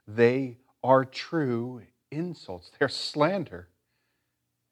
They 0.07 0.57
are 0.83 1.05
true 1.05 1.83
insults, 2.11 2.71
they're 2.77 2.89
slander. 2.89 3.67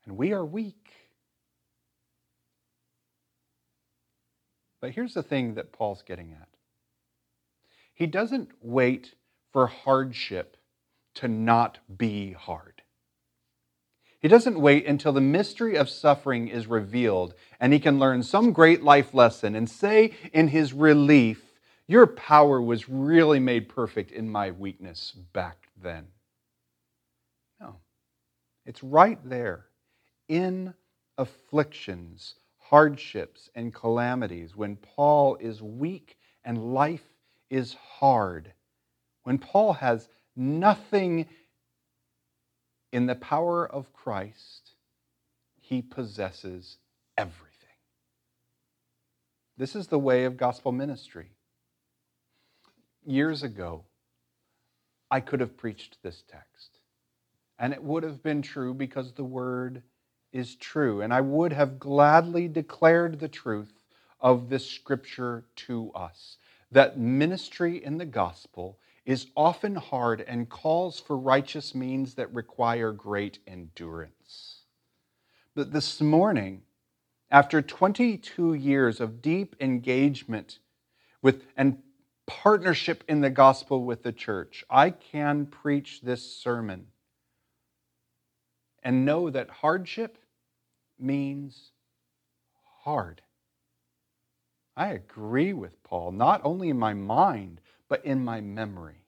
And 0.06 0.17
we 0.17 0.34
are 0.34 0.46
weak. 0.46 0.91
But 4.82 4.91
here's 4.91 5.13
the 5.13 5.24
thing 5.24 5.56
that 5.56 5.72
Paul's 5.72 6.02
getting 6.02 6.32
at 6.34 6.50
he 7.93 8.08
doesn't 8.08 8.50
wait 8.62 9.13
for 9.52 9.67
hardship 9.67 10.58
to 11.15 11.28
not 11.28 11.80
be 11.96 12.34
hard. 12.34 12.82
He 14.19 14.28
doesn't 14.28 14.60
wait 14.60 14.88
until 14.88 15.12
the 15.12 15.22
mystery 15.22 15.76
of 15.76 15.89
suffering 15.89 16.48
is 16.48 16.65
revealed 16.65 17.34
and 17.60 17.74
he 17.74 17.80
can 17.80 18.00
learn 18.00 18.24
some 18.24 18.52
great 18.52 18.82
life 18.82 19.13
lesson 19.13 19.56
and 19.56 19.69
say 19.69 20.13
in 20.32 20.48
his 20.48 20.74
relief, 20.74 21.54
Your 21.88 22.08
power 22.08 22.62
was 22.62 22.89
really 22.89 23.39
made 23.39 23.69
perfect 23.69 24.12
in 24.12 24.30
my 24.30 24.52
weakness 24.52 25.12
back 25.12 25.67
then. 25.82 26.08
It's 28.65 28.84
right 28.84 29.19
there 29.28 29.65
in 30.28 30.73
afflictions, 31.17 32.36
hardships, 32.58 33.49
and 33.56 33.73
calamities 33.73 34.56
when 34.56 34.78
Paul 34.78 35.36
is 35.39 35.62
weak 35.62 36.17
and 36.43 36.73
life 36.73 37.06
is 37.49 37.73
hard. 37.73 38.54
When 39.23 39.38
Paul 39.38 39.73
has 39.73 40.10
nothing 40.36 41.28
in 42.91 43.06
the 43.06 43.15
power 43.15 43.65
of 43.65 43.93
Christ, 43.93 44.76
he 45.60 45.82
possesses 45.82 46.78
everything. 47.17 47.49
This 49.58 49.76
is 49.76 49.88
the 49.88 49.99
way 49.99 50.26
of 50.26 50.38
gospel 50.38 50.71
ministry. 50.71 51.32
Years 53.06 53.43
ago, 53.43 53.84
I 55.12 55.19
could 55.19 55.39
have 55.41 55.58
preached 55.58 55.97
this 56.02 56.23
text, 56.28 56.73
and 57.60 57.74
it 57.74 57.84
would 57.84 58.04
have 58.04 58.24
been 58.24 58.42
true 58.42 58.74
because 58.74 59.13
the 59.13 59.24
word 59.24 59.84
is 60.32 60.56
true, 60.56 61.02
and 61.02 61.13
I 61.13 61.22
would 61.22 61.54
have 61.54 61.80
gladly 61.80 62.48
declared 62.48 63.20
the 63.20 63.28
truth 63.28 63.72
of 64.20 64.50
this 64.50 64.70
scripture 64.70 65.46
to 65.56 65.92
us 65.94 66.38
that 66.72 66.98
ministry 66.98 67.84
in 67.84 67.98
the 67.98 68.06
gospel 68.06 68.80
is 69.06 69.28
often 69.36 69.76
hard 69.76 70.22
and 70.22 70.50
calls 70.50 71.00
for 71.00 71.18
righteous 71.18 71.76
means 71.76 72.16
that 72.16 72.34
require 72.34 72.92
great 72.92 73.39
endurance. 73.46 74.62
But 75.56 75.72
this 75.72 76.02
morning, 76.02 76.63
after 77.30 77.62
22 77.62 78.56
years 78.56 79.00
of 79.00 79.22
deep 79.22 79.56
engagement 79.60 80.60
with 81.22 81.44
and 81.58 81.78
partnership 82.26 83.04
in 83.08 83.22
the 83.22 83.30
gospel 83.30 83.84
with 83.84 84.04
the 84.04 84.12
church, 84.12 84.63
I 84.70 84.89
can 84.89 85.46
preach 85.46 86.02
this 86.02 86.24
sermon 86.24 86.88
and 88.84 89.06
know 89.06 89.30
that 89.30 89.50
hardship 89.50 90.17
means 91.00 91.72
hard. 92.84 93.22
I 94.76 94.88
agree 94.89 95.54
with 95.54 95.82
Paul, 95.84 96.12
not 96.12 96.41
only 96.43 96.69
in 96.69 96.78
my 96.78 96.93
mind, 96.93 97.62
but 97.88 98.04
in 98.06 98.24
my 98.24 98.41
memory. 98.41 99.06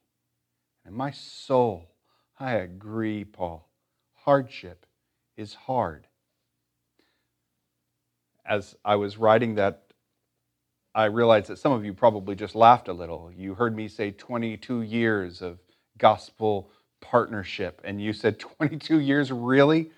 In 0.85 0.93
my 0.93 1.11
soul, 1.11 1.91
I 2.39 2.53
agree, 2.53 3.23
Paul. 3.25 3.67
Hardship 4.13 4.85
is 5.35 5.53
hard. 5.53 6.07
As 8.45 8.75
I 8.85 8.95
was 8.95 9.17
writing 9.17 9.55
that, 9.55 9.81
I 10.93 11.05
realized 11.05 11.47
that 11.47 11.57
some 11.57 11.71
of 11.71 11.83
you 11.83 11.93
probably 11.93 12.35
just 12.35 12.55
laughed 12.55 12.87
a 12.87 12.93
little. 12.93 13.31
You 13.35 13.55
heard 13.55 13.75
me 13.75 13.87
say 13.87 14.11
22 14.11 14.83
years 14.83 15.41
of 15.41 15.59
gospel 15.97 16.69
partnership, 17.09 17.81
and 17.83 18.01
you 18.01 18.13
said 18.13 18.39
22 18.39 18.99
years, 18.99 19.31
really? 19.31 19.91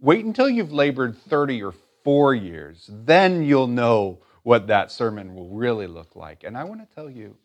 Wait 0.00 0.24
until 0.24 0.48
you've 0.48 0.72
labored 0.72 1.16
30 1.16 1.62
or 1.62 1.74
4 2.04 2.34
years. 2.34 2.88
Then 2.92 3.42
you'll 3.42 3.66
know 3.66 4.18
what 4.42 4.66
that 4.66 4.90
sermon 4.90 5.34
will 5.34 5.50
really 5.50 5.86
look 5.86 6.16
like. 6.16 6.44
And 6.44 6.56
I 6.56 6.64
want 6.64 6.80
to 6.80 6.94
tell 6.94 7.10
you, 7.10 7.36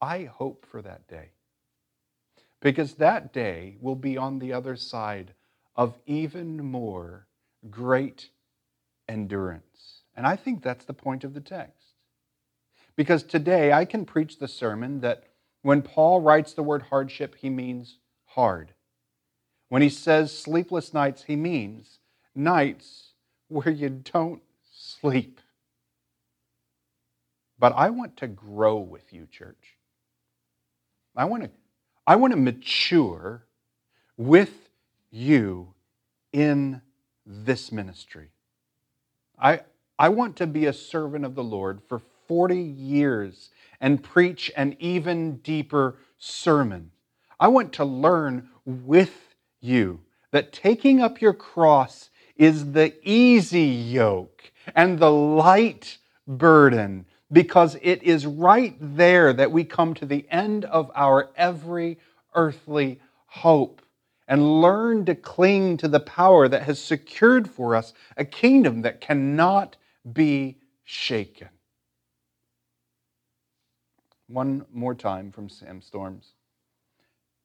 I 0.00 0.24
hope 0.24 0.66
for 0.70 0.82
that 0.82 1.06
day. 1.08 1.30
Because 2.60 2.94
that 2.94 3.32
day 3.32 3.76
will 3.80 3.94
be 3.94 4.16
on 4.16 4.38
the 4.38 4.52
other 4.52 4.76
side 4.76 5.34
of 5.74 5.98
even 6.06 6.64
more 6.64 7.26
great 7.70 8.30
endurance. 9.08 10.02
And 10.16 10.26
I 10.26 10.36
think 10.36 10.62
that's 10.62 10.84
the 10.84 10.94
point 10.94 11.24
of 11.24 11.34
the 11.34 11.40
text. 11.40 11.94
Because 12.96 13.22
today 13.22 13.72
I 13.72 13.84
can 13.84 14.06
preach 14.06 14.38
the 14.38 14.48
sermon 14.48 15.00
that 15.00 15.24
when 15.62 15.82
Paul 15.82 16.20
writes 16.20 16.54
the 16.54 16.62
word 16.62 16.82
hardship, 16.82 17.36
he 17.38 17.50
means 17.50 17.98
hard. 18.36 18.72
When 19.68 19.82
he 19.82 19.88
says 19.88 20.36
sleepless 20.36 20.94
nights, 20.94 21.24
he 21.24 21.34
means 21.34 21.98
nights 22.34 23.14
where 23.48 23.70
you 23.70 23.88
don't 23.88 24.42
sleep. 24.72 25.40
But 27.58 27.72
I 27.74 27.90
want 27.90 28.16
to 28.18 28.28
grow 28.28 28.76
with 28.76 29.12
you, 29.12 29.26
church. 29.26 29.76
I 31.16 31.24
want 31.24 31.44
to, 31.44 31.50
I 32.06 32.16
want 32.16 32.32
to 32.32 32.38
mature 32.38 33.46
with 34.16 34.68
you 35.10 35.74
in 36.32 36.82
this 37.24 37.72
ministry. 37.72 38.28
I, 39.38 39.60
I 39.98 40.10
want 40.10 40.36
to 40.36 40.46
be 40.46 40.66
a 40.66 40.72
servant 40.72 41.24
of 41.24 41.34
the 41.34 41.42
Lord 41.42 41.80
for 41.88 42.02
40 42.28 42.58
years 42.58 43.50
and 43.80 44.02
preach 44.02 44.52
an 44.56 44.76
even 44.78 45.38
deeper 45.38 45.96
sermon. 46.18 46.90
I 47.38 47.48
want 47.48 47.74
to 47.74 47.84
learn 47.84 48.48
with 48.64 49.34
you 49.60 50.00
that 50.30 50.52
taking 50.52 51.00
up 51.00 51.20
your 51.20 51.34
cross 51.34 52.10
is 52.36 52.72
the 52.72 52.94
easy 53.02 53.64
yoke 53.64 54.52
and 54.74 54.98
the 54.98 55.10
light 55.10 55.98
burden 56.26 57.06
because 57.30 57.76
it 57.82 58.02
is 58.02 58.26
right 58.26 58.76
there 58.80 59.32
that 59.32 59.52
we 59.52 59.64
come 59.64 59.94
to 59.94 60.06
the 60.06 60.26
end 60.30 60.64
of 60.64 60.90
our 60.94 61.30
every 61.36 61.98
earthly 62.34 63.00
hope 63.26 63.82
and 64.28 64.60
learn 64.60 65.04
to 65.04 65.14
cling 65.14 65.76
to 65.76 65.88
the 65.88 66.00
power 66.00 66.48
that 66.48 66.62
has 66.62 66.82
secured 66.82 67.48
for 67.48 67.74
us 67.74 67.92
a 68.16 68.24
kingdom 68.24 68.82
that 68.82 69.00
cannot 69.00 69.76
be 70.12 70.58
shaken. 70.84 71.48
One 74.28 74.64
more 74.72 74.94
time 74.94 75.30
from 75.30 75.48
Sam 75.48 75.80
Storms. 75.80 76.32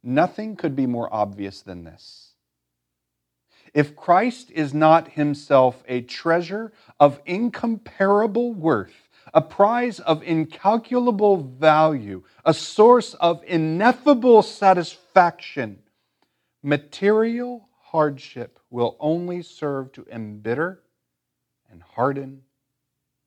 Nothing 0.04 0.56
could 0.56 0.76
be 0.76 0.88
more 0.88 1.14
obvious 1.14 1.62
than 1.62 1.84
this. 1.84 2.34
If 3.74 3.96
Christ 3.96 4.52
is 4.52 4.74
not 4.74 5.10
himself 5.10 5.84
a 5.88 6.02
treasure 6.02 6.74
of 7.00 7.22
incomparable 7.26 8.54
worth, 8.54 9.10
a 9.34 9.42
prize 9.42 10.00
of 10.00 10.24
incalculable 10.24 11.38
value, 11.38 12.24
a 12.44 12.54
source 12.54 13.14
of 13.16 13.44
ineffable 13.46 14.42
satisfaction. 14.42 15.80
Material 16.64 17.70
hardship 17.80 18.60
will 18.70 18.98
only 19.00 19.42
serve 19.42 19.92
to 19.94 20.06
embitter 20.12 20.82
and 21.70 21.82
harden 21.82 22.42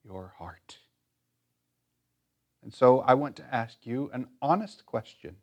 your 0.04 0.34
heart. 0.38 0.78
And 2.62 2.72
so 2.72 3.00
I 3.00 3.14
want 3.14 3.36
to 3.36 3.54
ask 3.54 3.86
you 3.86 4.10
an 4.12 4.26
honest 4.42 4.84
question 4.86 5.36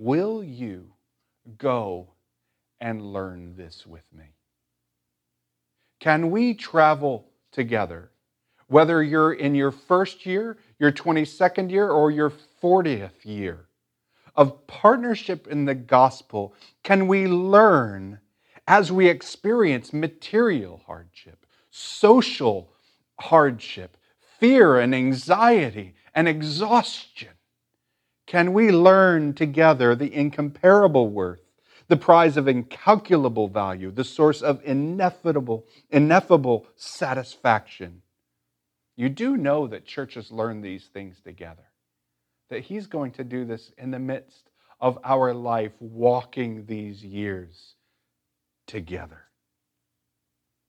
Will 0.00 0.42
you 0.42 0.94
go 1.58 2.14
and 2.80 3.12
learn 3.12 3.54
this 3.56 3.86
with 3.86 4.04
me? 4.12 4.34
Can 6.00 6.30
we 6.30 6.54
travel 6.54 7.28
together? 7.52 8.10
whether 8.70 9.02
you're 9.02 9.32
in 9.32 9.52
your 9.52 9.72
first 9.72 10.24
year, 10.24 10.56
your 10.78 10.92
22nd 10.92 11.72
year, 11.72 11.90
or 11.90 12.12
your 12.12 12.32
40th 12.62 13.24
year 13.24 13.66
of 14.36 14.64
partnership 14.68 15.48
in 15.48 15.64
the 15.64 15.74
gospel, 15.74 16.54
can 16.84 17.08
we 17.08 17.26
learn 17.26 18.20
as 18.68 18.92
we 18.92 19.08
experience 19.08 19.92
material 19.92 20.80
hardship, 20.86 21.44
social 21.70 22.72
hardship, 23.18 23.96
fear 24.38 24.78
and 24.78 24.94
anxiety 24.94 25.94
and 26.14 26.28
exhaustion? 26.28 27.30
Can 28.30 28.52
we 28.52 28.70
learn 28.70 29.34
together 29.34 29.96
the 29.96 30.14
incomparable 30.14 31.08
worth, 31.08 31.42
the 31.88 31.96
prize 31.96 32.36
of 32.36 32.46
incalculable 32.46 33.48
value, 33.48 33.90
the 33.90 34.04
source 34.04 34.40
of 34.40 34.60
ineffable, 34.62 35.66
ineffable 35.90 36.64
satisfaction? 36.76 38.02
You 38.94 39.08
do 39.08 39.36
know 39.36 39.66
that 39.66 39.84
churches 39.84 40.30
learn 40.30 40.60
these 40.60 40.84
things 40.84 41.20
together, 41.20 41.64
that 42.50 42.60
He's 42.60 42.86
going 42.86 43.10
to 43.14 43.24
do 43.24 43.44
this 43.44 43.72
in 43.76 43.90
the 43.90 43.98
midst 43.98 44.48
of 44.80 44.96
our 45.02 45.34
life, 45.34 45.72
walking 45.80 46.66
these 46.66 47.04
years 47.04 47.74
together. 48.68 49.24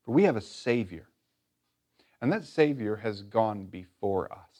For 0.04 0.14
we 0.14 0.24
have 0.24 0.36
a 0.36 0.42
Savior, 0.42 1.10
and 2.22 2.34
that 2.34 2.44
Savior 2.44 2.96
has 2.96 3.22
gone 3.22 3.66
before 3.68 4.32
us. 4.32 4.51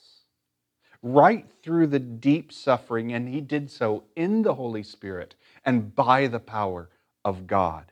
Right 1.04 1.48
through 1.64 1.88
the 1.88 2.00
deep 2.00 2.52
suffering, 2.52 3.14
and 3.14 3.28
He 3.28 3.42
did 3.42 3.72
so 3.72 4.04
in 4.16 4.42
the 4.44 4.56
Holy 4.56 4.84
Spirit 4.84 5.36
and 5.66 5.96
by 5.96 6.28
the 6.28 6.40
power 6.40 6.90
of 7.26 7.48
God. 7.48 7.92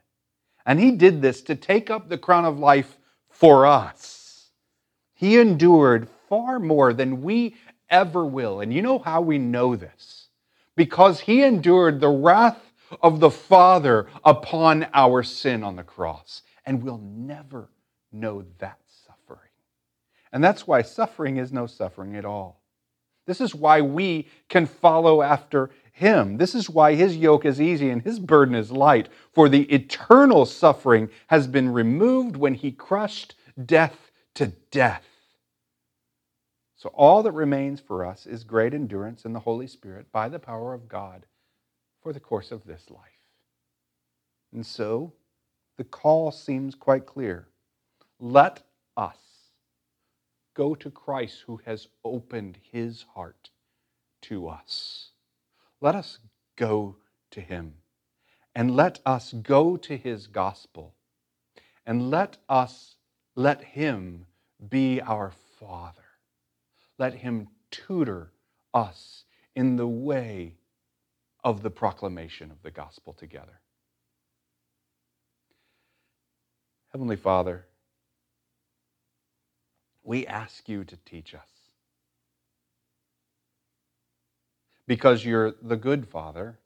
And 0.65 0.79
He 0.79 0.91
did 0.91 1.21
this 1.21 1.41
to 1.43 1.55
take 1.55 1.89
up 1.89 2.09
the 2.09 2.17
crown 2.17 2.45
of 2.45 2.59
life 2.59 2.97
for 3.29 3.65
us 3.65 4.19
he 5.19 5.37
endured 5.37 6.07
far 6.29 6.59
more 6.59 6.93
than 6.93 7.21
we 7.21 7.57
ever 7.89 8.23
will. 8.25 8.61
And 8.61 8.73
you 8.73 8.81
know 8.81 8.99
how 8.99 9.19
we 9.19 9.37
know 9.37 9.75
this? 9.75 10.29
Because 10.77 11.19
he 11.19 11.43
endured 11.43 11.99
the 11.99 12.07
wrath 12.07 12.71
of 13.01 13.19
the 13.19 13.29
Father 13.29 14.07
upon 14.23 14.87
our 14.93 15.21
sin 15.23 15.61
on 15.61 15.75
the 15.75 15.83
cross. 15.83 16.41
And 16.65 16.81
we'll 16.81 17.01
never 17.03 17.67
know 18.13 18.45
that 18.59 18.79
suffering. 19.05 19.51
And 20.31 20.41
that's 20.41 20.65
why 20.65 20.83
suffering 20.83 21.35
is 21.35 21.51
no 21.51 21.67
suffering 21.67 22.15
at 22.15 22.23
all. 22.23 22.58
This 23.29 23.41
is 23.41 23.53
why 23.53 23.79
we 23.81 24.27
can 24.47 24.65
follow 24.65 25.21
after 25.21 25.69
him. 25.91 26.37
This 26.37 26.55
is 26.55 26.67
why 26.67 26.95
his 26.95 27.15
yoke 27.15 27.45
is 27.45 27.61
easy 27.61 27.91
and 27.91 28.01
his 28.01 28.17
burden 28.17 28.55
is 28.55 28.71
light. 28.71 29.07
For 29.33 29.47
the 29.47 29.71
eternal 29.71 30.47
suffering 30.47 31.11
has 31.27 31.45
been 31.45 31.69
removed 31.71 32.35
when 32.35 32.55
he 32.55 32.71
crushed 32.71 33.35
death 33.63 34.09
to 34.33 34.47
death. 34.71 35.05
So 36.75 36.89
all 36.95 37.21
that 37.21 37.33
remains 37.33 37.79
for 37.79 38.03
us 38.03 38.25
is 38.25 38.43
great 38.43 38.73
endurance 38.73 39.25
in 39.25 39.33
the 39.33 39.41
Holy 39.41 39.67
Spirit 39.67 40.11
by 40.11 40.27
the 40.27 40.39
power 40.39 40.73
of 40.73 40.89
God 40.89 41.27
for 42.01 42.11
the 42.11 42.19
course 42.19 42.51
of 42.51 42.63
this 42.63 42.89
life. 42.89 43.03
And 44.51 44.65
so 44.65 45.13
the 45.77 45.83
call 45.83 46.31
seems 46.31 46.73
quite 46.73 47.05
clear. 47.05 47.47
Let 48.19 48.63
us 48.97 49.28
go 50.59 50.75
to 50.75 50.91
Christ 50.91 51.43
who 51.47 51.61
has 51.63 51.87
opened 52.03 52.57
his 52.69 53.05
heart 53.15 53.49
to 54.23 54.49
us. 54.49 55.11
Let 55.79 55.95
us 55.95 56.19
go 56.57 56.97
to 57.31 57.39
him 57.39 57.75
and 58.53 58.75
let 58.75 58.99
us 59.05 59.31
go 59.31 59.77
to 59.77 59.95
his 59.95 60.27
gospel 60.27 60.95
and 61.85 62.09
let 62.11 62.39
us 62.49 62.97
let 63.37 63.63
him 63.63 64.25
be 64.69 64.99
our 64.99 65.31
father. 65.61 66.09
Let 66.97 67.13
him 67.13 67.47
tutor 67.71 68.33
us 68.73 69.23
in 69.55 69.77
the 69.77 69.87
way 69.87 70.55
of 71.41 71.63
the 71.63 71.71
proclamation 71.71 72.51
of 72.51 72.61
the 72.63 72.71
gospel 72.71 73.13
together. 73.13 73.61
Heavenly 76.91 77.15
Father, 77.15 77.68
we 80.09 80.25
ask 80.25 80.67
you 80.67 80.83
to 80.83 80.97
teach 81.05 81.35
us. 81.35 81.47
Because 84.87 85.23
you're 85.23 85.53
the 85.61 85.75
good 85.75 86.07
Father, 86.07 86.57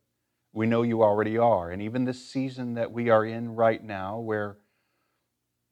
we 0.54 0.66
know 0.66 0.82
you 0.82 1.04
already 1.04 1.38
are. 1.38 1.70
And 1.70 1.82
even 1.82 2.06
this 2.06 2.26
season 2.26 2.76
that 2.76 2.94
we 2.94 3.10
are 3.10 3.26
in 3.26 3.54
right 3.54 3.84
now, 3.84 4.18
where 4.20 4.56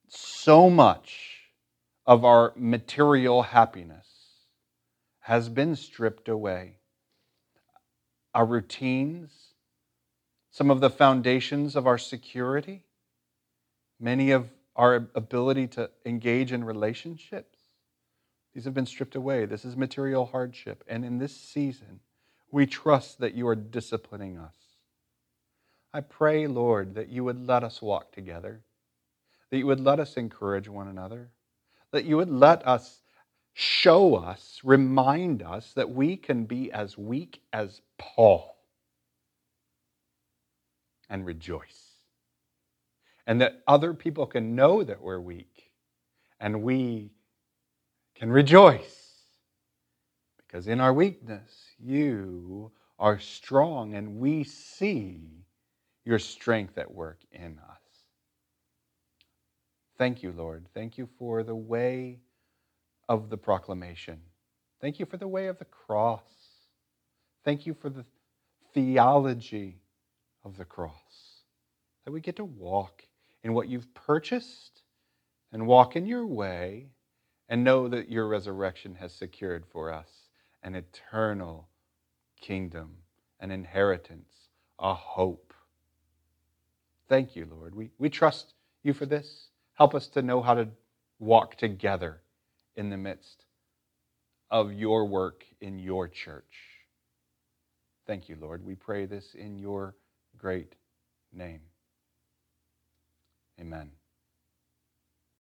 so 0.09 0.69
much 0.69 1.43
of 2.05 2.25
our 2.25 2.51
material 2.57 3.41
happiness 3.41 4.05
has 5.21 5.47
been 5.47 5.77
stripped 5.77 6.27
away, 6.27 6.73
our 8.33 8.45
routines, 8.45 9.31
some 10.49 10.69
of 10.69 10.81
the 10.81 10.89
foundations 10.89 11.77
of 11.77 11.87
our 11.87 11.97
security, 11.97 12.83
many 13.97 14.31
of 14.31 14.49
our 14.75 15.07
ability 15.15 15.67
to 15.67 15.89
engage 16.05 16.51
in 16.51 16.65
relationships. 16.65 17.50
These 18.53 18.65
have 18.65 18.73
been 18.73 18.85
stripped 18.85 19.15
away. 19.15 19.45
This 19.45 19.65
is 19.65 19.77
material 19.77 20.25
hardship. 20.25 20.83
And 20.87 21.05
in 21.05 21.17
this 21.17 21.35
season, 21.35 22.01
we 22.51 22.65
trust 22.65 23.19
that 23.19 23.33
you 23.33 23.47
are 23.47 23.55
disciplining 23.55 24.37
us. 24.37 24.55
I 25.93 26.01
pray, 26.01 26.47
Lord, 26.47 26.95
that 26.95 27.09
you 27.09 27.23
would 27.23 27.47
let 27.47 27.63
us 27.63 27.81
walk 27.81 28.11
together, 28.11 28.61
that 29.49 29.57
you 29.57 29.67
would 29.67 29.79
let 29.79 29.99
us 29.99 30.15
encourage 30.15 30.69
one 30.69 30.87
another, 30.87 31.31
that 31.91 32.05
you 32.05 32.17
would 32.17 32.29
let 32.29 32.65
us 32.65 33.01
show 33.53 34.15
us, 34.15 34.61
remind 34.63 35.43
us 35.43 35.73
that 35.73 35.89
we 35.89 36.15
can 36.15 36.45
be 36.45 36.71
as 36.71 36.97
weak 36.97 37.41
as 37.51 37.81
Paul 37.97 38.57
and 41.09 41.25
rejoice 41.25 41.91
and 43.27 43.41
that 43.41 43.61
other 43.67 43.93
people 43.93 44.25
can 44.25 44.55
know 44.55 44.83
that 44.83 45.01
we're 45.01 45.19
weak 45.19 45.71
and 46.39 46.63
we 46.63 47.11
can 48.21 48.31
rejoice. 48.31 49.15
Because 50.37 50.67
in 50.67 50.79
our 50.79 50.93
weakness, 50.93 51.49
you 51.79 52.71
are 52.99 53.17
strong 53.17 53.95
and 53.95 54.19
we 54.19 54.43
see 54.43 55.23
your 56.05 56.19
strength 56.19 56.77
at 56.77 56.93
work 56.93 57.17
in 57.31 57.57
us. 57.67 57.79
Thank 59.97 60.21
you, 60.21 60.33
Lord. 60.33 60.67
Thank 60.75 60.99
you 60.99 61.09
for 61.17 61.41
the 61.41 61.55
way 61.55 62.19
of 63.09 63.31
the 63.31 63.37
proclamation. 63.37 64.19
Thank 64.81 64.99
you 64.99 65.07
for 65.07 65.17
the 65.17 65.27
way 65.27 65.47
of 65.47 65.57
the 65.57 65.65
cross. 65.65 66.21
Thank 67.43 67.65
you 67.65 67.73
for 67.73 67.89
the 67.89 68.05
theology 68.75 69.79
of 70.45 70.57
the 70.57 70.65
cross. 70.65 70.93
That 72.05 72.11
we 72.11 72.21
get 72.21 72.35
to 72.35 72.45
walk 72.45 73.01
in 73.43 73.55
what 73.55 73.67
you've 73.67 73.91
purchased 73.95 74.83
and 75.51 75.65
walk 75.65 75.95
in 75.95 76.05
your 76.05 76.27
way 76.27 76.91
and 77.51 77.65
know 77.65 77.89
that 77.89 78.09
your 78.09 78.29
resurrection 78.29 78.95
has 78.95 79.13
secured 79.13 79.65
for 79.73 79.91
us 79.91 80.07
an 80.63 80.73
eternal 80.73 81.67
kingdom, 82.39 82.95
an 83.41 83.51
inheritance, 83.51 84.31
a 84.79 84.93
hope. 84.93 85.53
Thank 87.09 87.35
you, 87.35 87.45
Lord. 87.51 87.75
We, 87.75 87.91
we 87.99 88.09
trust 88.09 88.53
you 88.83 88.93
for 88.93 89.05
this. 89.05 89.49
Help 89.73 89.93
us 89.93 90.07
to 90.07 90.21
know 90.21 90.41
how 90.41 90.53
to 90.53 90.69
walk 91.19 91.57
together 91.57 92.21
in 92.77 92.89
the 92.89 92.97
midst 92.97 93.43
of 94.49 94.71
your 94.71 95.05
work 95.05 95.43
in 95.59 95.77
your 95.77 96.07
church. 96.07 96.55
Thank 98.07 98.29
you, 98.29 98.37
Lord. 98.39 98.65
We 98.65 98.75
pray 98.75 99.05
this 99.05 99.35
in 99.35 99.59
your 99.59 99.97
great 100.37 100.75
name. 101.33 101.59
Amen. 103.59 103.91